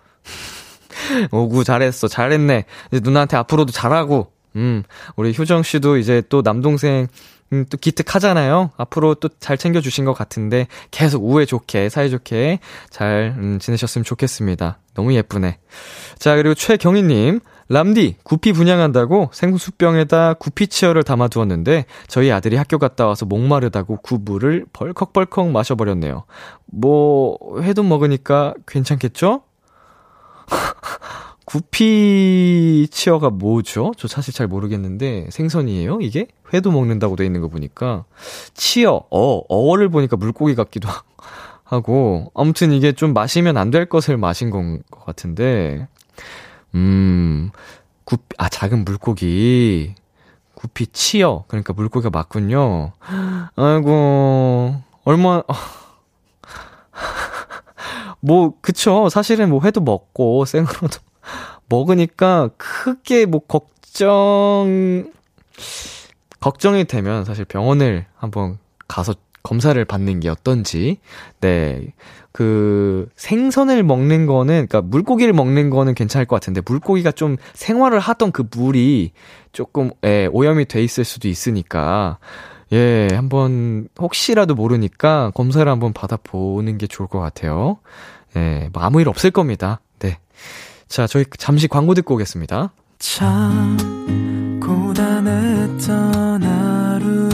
[1.31, 2.07] 오구, 잘했어.
[2.07, 2.65] 잘했네.
[2.91, 4.83] 이제 누나한테 앞으로도 잘하고, 음,
[5.15, 7.07] 우리 효정 씨도 이제 또 남동생,
[7.53, 8.71] 음, 또 기특하잖아요.
[8.77, 14.79] 앞으로 또 잘 챙겨주신 것 같은데, 계속 우애 좋게, 사이좋게 잘, 음, 지내셨으면 좋겠습니다.
[14.93, 15.59] 너무 예쁘네.
[16.17, 17.39] 자, 그리고 최경희님.
[17.67, 25.49] 람디, 구피 분양한다고 생수병에다 구피 치어를 담아두었는데, 저희 아들이 학교 갔다 와서 목마르다고 구부를 벌컥벌컥
[25.49, 26.25] 마셔버렸네요.
[26.67, 29.41] 뭐, 회도 먹으니까 괜찮겠죠?
[31.45, 33.91] 구피 치어가 뭐죠?
[33.97, 35.99] 저 사실 잘 모르겠는데 생선이에요?
[36.01, 36.27] 이게?
[36.53, 38.05] 회도 먹는다고 돼 있는 거 보니까
[38.53, 40.89] 치어, 어, 어를 보니까 물고기 같기도
[41.63, 45.87] 하고 아무튼 이게 좀 마시면 안 될 것을 마신 건 것 같은데
[46.75, 47.51] 음,
[48.03, 49.95] 구, 아 작은 물고기
[50.55, 52.91] 구피 치어 그러니까 물고기가 맞군요.
[53.55, 55.43] 아이고 얼마
[58.25, 59.09] 뭐, 그쵸.
[59.09, 60.99] 사실은 뭐 회도 먹고, 생으로도
[61.69, 65.11] 먹으니까 크게 뭐 걱정,
[66.39, 68.57] 걱정이 되면 사실 병원을 한번
[68.87, 70.97] 가서 검사를 받는 게 어떤지.
[71.39, 71.93] 네.
[72.31, 78.33] 그 생선을 먹는 거는 그러니까 물고기를 먹는 거는 괜찮을 것 같은데 물고기가 좀 생활을 하던
[78.33, 79.13] 그 물이
[79.53, 82.17] 조금 예, 오염이 돼 있을 수도 있으니까
[82.73, 87.77] 예, 한번 혹시라도 모르니까 검사를 한번 받아보는 게 좋을 것 같아요.
[88.35, 89.79] 예, 뭐 아무 일 없을 겁니다.
[89.99, 90.17] 네.
[90.87, 92.73] 자, 저희 잠시 광고 듣고 오겠습니다.
[92.99, 93.77] 참,
[94.61, 97.29] 고단했던 하루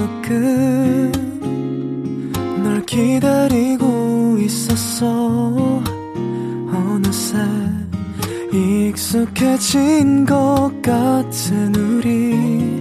[2.62, 5.82] 끝널 기다리고 있었어.
[6.74, 7.38] 어느새
[8.52, 12.81] 익숙해진 것 같은 우리.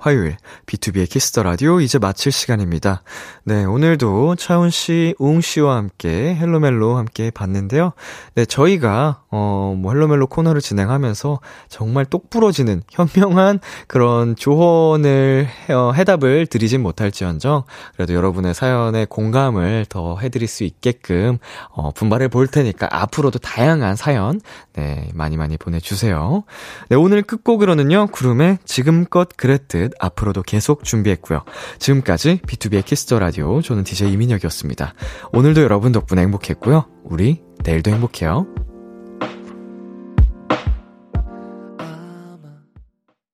[0.00, 0.36] 화요일
[0.66, 3.02] B2B의 키스터 라디오 이제 마칠 시간입니다.
[3.44, 7.92] 네, 오늘도 차훈 씨, 웅 씨와 함께 Hello Mellow 함께 봤는데요.
[8.34, 16.82] 네, 저희가 어뭐 Hello Mellow 코너를 진행하면서 정말 똑부러지는 현명한 그런 조언을 어, 해답을 드리진
[16.82, 21.38] 못할지언정 그래도 여러분의 사연에 공감을 더 해드릴 수 있게끔
[21.70, 24.40] 어 분발해 볼 테니까 앞으로도 다양한 사연
[24.74, 26.44] 네 많이 많이 보내주세요.
[26.88, 31.42] 네, 오늘 끝곡을 끝으로는요, 구름의 지금껏 그랬 듯 앞으로도 계속 준비했고요.
[31.78, 34.94] 지금까지 B2B의 키스터 라디오, 저는 DJ 이민혁이었습니다.
[35.32, 36.86] 오늘도 여러분 덕분에 행복했고요.
[37.04, 38.46] 우리 내일도 행복해요.